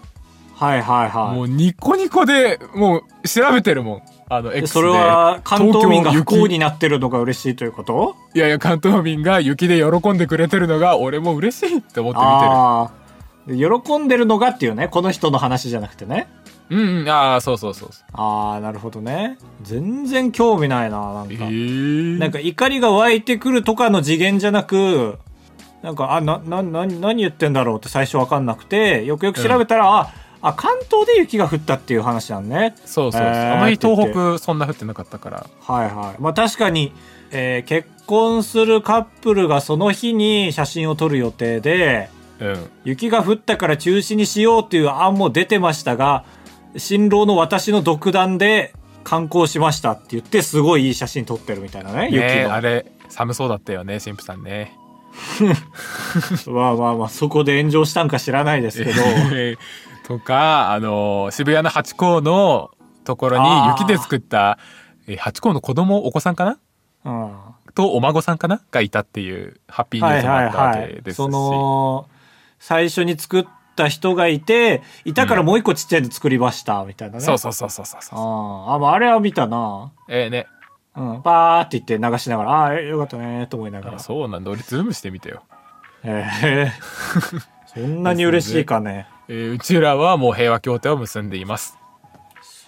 [0.54, 1.36] はいはいはい。
[1.36, 4.02] もうニコニコで、もう調べてるもん。
[4.28, 4.60] あの、X で。
[4.60, 8.16] でそれは関東民が不幸雪になってるのが嬉しいということ？
[8.34, 12.90] いやいや、関東民が雪で喜んでくれてるのが、俺も嬉しいって思って見てああ。
[13.46, 16.28] で喜んでるのがっていうね、この人の話じゃなくてね。
[16.70, 16.78] る。
[16.78, 17.88] うんうん、ああ、そうそうそう。
[18.14, 19.36] ああ、なるほどね。
[19.62, 21.44] 全然興味ないな、なんえか。
[21.44, 25.18] ー、なんか怒りが湧いてくるとかの次元じゃなく、
[25.82, 30.10] なんか、あ、な、な、な、何言ってんだろうって最初わかんなくて、よくよく調べたら、あ、
[30.48, 32.74] あ、関東で雪が降ったっていう話なんね。
[32.84, 33.30] そうそうそう。
[33.30, 35.46] えーあまり東北そんな降ってなかったから。
[35.60, 36.22] はいはい。
[36.22, 36.92] まあ確かに、
[37.30, 42.70] えー結婚するカップルがその日に写真を撮る予定で、うん。
[42.84, 46.24] 雪が降ったから中止にしようっていう案も出てましたが、
[46.76, 48.74] 新郎の私の独断で
[49.04, 52.52] 観光しましたって言って、すごいいい写真撮ってるみたいなね、雪の。
[52.52, 54.76] あれ、寒そうだったよね、神父さんね。
[56.46, 59.02] まあまあまあ、そこで炎上したんか知らないですけど、
[60.04, 62.70] とか、あの、渋谷のハチ公の
[63.04, 64.58] ところに雪で作った、
[65.06, 66.58] えハチ公の子供、お子さんかな？
[67.04, 67.36] うん。
[67.74, 68.62] とお孫さんかな？
[68.70, 71.16] がいたっていうハッピーニュースもあったわけですし。
[71.16, 72.06] その、
[72.58, 73.44] 最初に作っ
[73.76, 77.20] た人がいて、いたからもう一個ちっちゃいの作りました、みたいなね。
[77.20, 78.18] そうそうそうそうそうそう。
[78.18, 79.92] あーあ、まああれは見たな。
[80.08, 80.46] えーね。
[80.96, 81.22] うん。
[81.22, 83.98] バーって言って流しながら、ああ、よかったね、と思いながらあ。
[83.98, 84.50] そうなんだ。
[84.50, 85.42] 俺ズームしてみてよ。
[86.04, 86.72] ええ
[87.74, 89.08] そんなに嬉しいかね。
[89.28, 91.78] えーうちらはもう平和協定を結んでいます。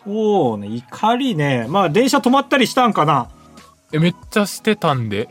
[0.04, 1.66] そうね、怒りね。
[1.68, 3.28] まあ電車止まったりしたんかな。
[3.92, 5.28] え、めっちゃしてたんで。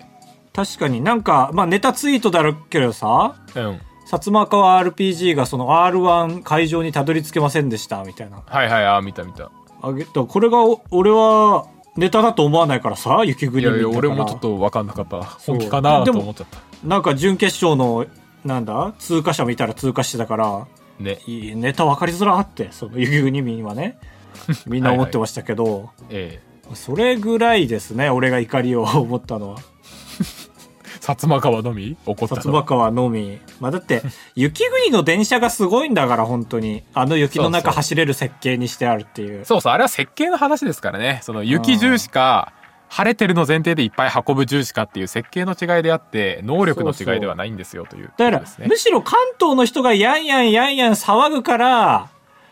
[0.53, 3.81] 確かになんか、まあネタツイートだろうけどさ、うん。
[4.05, 8.43] 薩摩川 RPG がその R1 会場にたどり着けませんでした、みたいな。
[8.45, 9.49] はいはい、あー、見た見た。
[9.81, 10.23] あげた。
[10.23, 11.65] これがお、俺は、
[11.97, 15.23] ネタだと思わないからさ、雪国いやいや、俺もちょっと分かんなかった。
[15.39, 16.59] そう本気かなと思っちゃった。
[16.83, 18.05] なんか準決勝の、
[18.43, 20.67] なんだ通過者見たら通過してたから、
[20.99, 21.19] ね。
[21.27, 23.97] いいネタ分かりづらって、その雪国民はね、
[24.67, 26.41] みんな思ってましたけど、え
[26.73, 29.57] それぐらいですね、俺が怒りを思ったのは。
[29.59, 29.61] ー、
[30.99, 31.95] 薩摩川のみ？
[32.05, 33.39] 怒った薩の摩川のみ。
[33.59, 34.01] まあ、だって、
[34.35, 36.83] 雪国の電車がすごいんだから、本当に。
[36.93, 39.45] あの雪の中走れる設計にしてあるっていう。
[39.45, 41.19] そうそう、あれは設計の話ですからね。
[41.21, 42.53] その雪重視か、
[42.89, 48.77] 晴れてるの前提でいっぱい運ぶ重視かっていう設計の違いであって、能力の違いではないんですよというだから、ですねむ。
[48.77, 52.09] しろ関東の人がやんやんやんやん騒ぐから、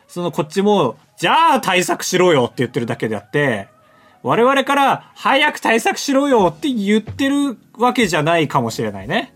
[0.08, 3.68] そのこっちも、じゃあ対策しろよって言ってるだけであって、
[4.22, 9.34] 我々から早く対策しろよって言ってるわけじゃないかもしれないね。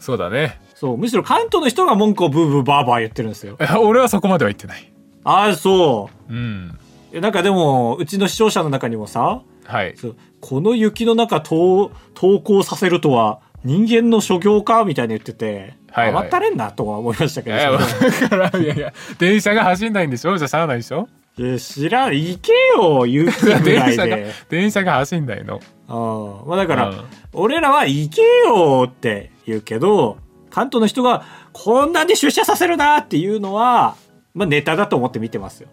[0.00, 0.60] そうだね。
[0.74, 3.56] そう、むしろ関東の人が文句をブーブーバーバー言ってるんですよ。
[3.82, 4.90] 俺はそこまでは言ってない。
[5.24, 6.32] ああ、そう。
[6.32, 6.78] うん。
[7.12, 9.94] えなんかでも、うちの視聴者の中にもさ、はい。
[10.40, 16.30] この雪の中投投稿させるとは人間の所業かみたいに言ってて、はいはい。
[16.30, 20.36] たれんなとは思いましたけど、いや、だから、いやいや、電車が走んないんでしょ？
[20.38, 21.08] じゃあしゃあないでしょ？
[21.38, 25.60] いや知らん、行けよ、雪ぐら 電車がいで。、電車が走んないの。
[25.88, 27.00] うんまあだから、うん。
[27.32, 30.18] 俺らは行けよって言うけど、
[30.50, 33.94] 関東の人がこんなんで出社させるなっていうのは、
[34.34, 35.68] まあネタだと思って見てますよ。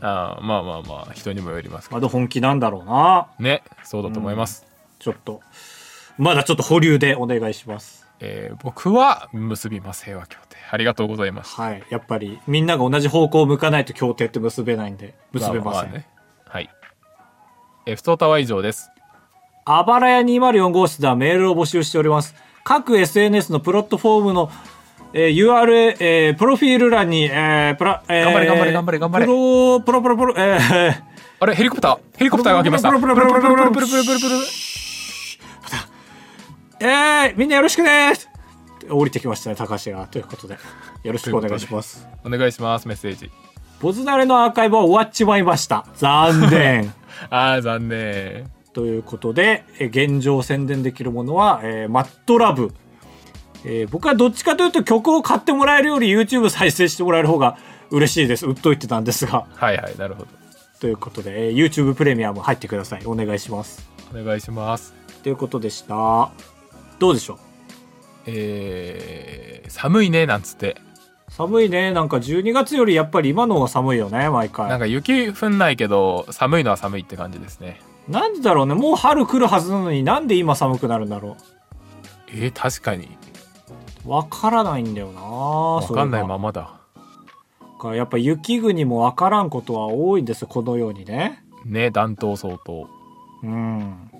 [0.00, 3.28] あーまあまあまあ人にもよりますけまだ本気なんだろうな。
[3.38, 4.66] どねそうだと思います、
[4.98, 5.40] ちょっと。
[6.18, 8.06] まだちょっと保留でお願いします。
[8.20, 11.82] えー僕は結びます平和協定ありがとうございましたはい。
[11.90, 15.90] やっぱり、みんなが同じ方向を向かないと協定って結べないんで、結べません。
[15.90, 16.06] あね
[16.46, 16.70] はい
[17.86, 18.90] えー、ふとたは以上です
[19.64, 22.34] あばらや204号室ではメールを募集しております。
[22.64, 24.50] 各 SNS のプラットフォームの、
[25.14, 31.02] えー URL、えープロフィール欄に、えープラ、えー頑張れ頑張れ頑張れ頑張れプロ、プロプロプロ、えー、
[31.40, 34.34] あれヘリコプターヘリコプターが来ましたプルプルプルプルプルプルプルプルプルプル
[36.80, 38.28] えー、みんなよろしくです
[38.90, 40.06] 降りてきましたね、高橋が。
[40.08, 40.58] ということで、
[41.04, 42.06] よろしくお願いします。
[42.24, 43.30] お願いしますメッセージ
[43.80, 45.86] ボズナレのアーカイブは終わっちまいました。
[45.96, 46.92] 残念。
[47.30, 52.72] あー残念ということで、え現状宣伝できるものは、えーマットラブ。
[53.64, 57.56] えー僕はどっちかというと曲を買ってもらえるより YouTube 再生してもらえる方が
[57.90, 58.46] 嬉しいです。
[58.46, 59.46] 売っといてたんですが。
[59.54, 60.28] はいはいなるほど
[60.80, 63.02] ということで、えー YouTube プレミアム入ってください。
[63.06, 63.88] お願いします。
[64.12, 66.30] お願いしますということでした。
[66.98, 67.38] どうでしょう？
[68.26, 70.76] えー、寒いねなんつって
[71.28, 71.92] 寒いね。
[71.92, 74.68] なんか12月よりやっぱり今の方が寒いよね、毎回。
[74.68, 78.74] なんか雪降んないけど寒いのは寒いって感じですねなんでだろうね。
[78.74, 81.36] もう春来るはずなのになんで今寒くなるんだろ
[82.28, 83.08] えー、確かにう。
[84.06, 86.38] わからないんだよなわかんないまま。
[86.38, 86.82] まだ
[87.82, 91.42] かやっぱ雪国もわからんことは多いんですよ、このようにね。
[91.64, 92.88] ね暖冬相当
[93.42, 94.10] うん。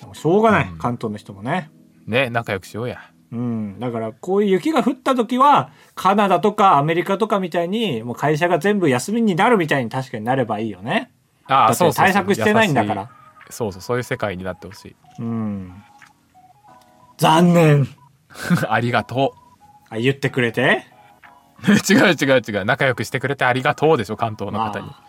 [0.00, 1.70] でもしょうがない、うん関東の人もね。
[2.06, 2.98] ね仲良くしようや
[3.30, 3.78] うん。
[3.78, 11.10] だから、こういう雪が降った時は、カナダとかアメリカとかみたいに、もう会社が全部休みになるみたいに確かになればいいよね。
[11.44, 13.02] あだってあそうそうそう対策してないんだから。
[13.02, 15.72] 優しいそうそうそういう世界になってほしいうん。
[17.18, 17.88] 残念。
[18.68, 19.34] ありがと
[19.90, 20.86] あ、言ってくれて？
[21.68, 22.64] う 違う違う違う。
[22.64, 24.88] 仲良くしてくれてありがとうでしょ関東のま方に。
[24.88, 25.02] あ、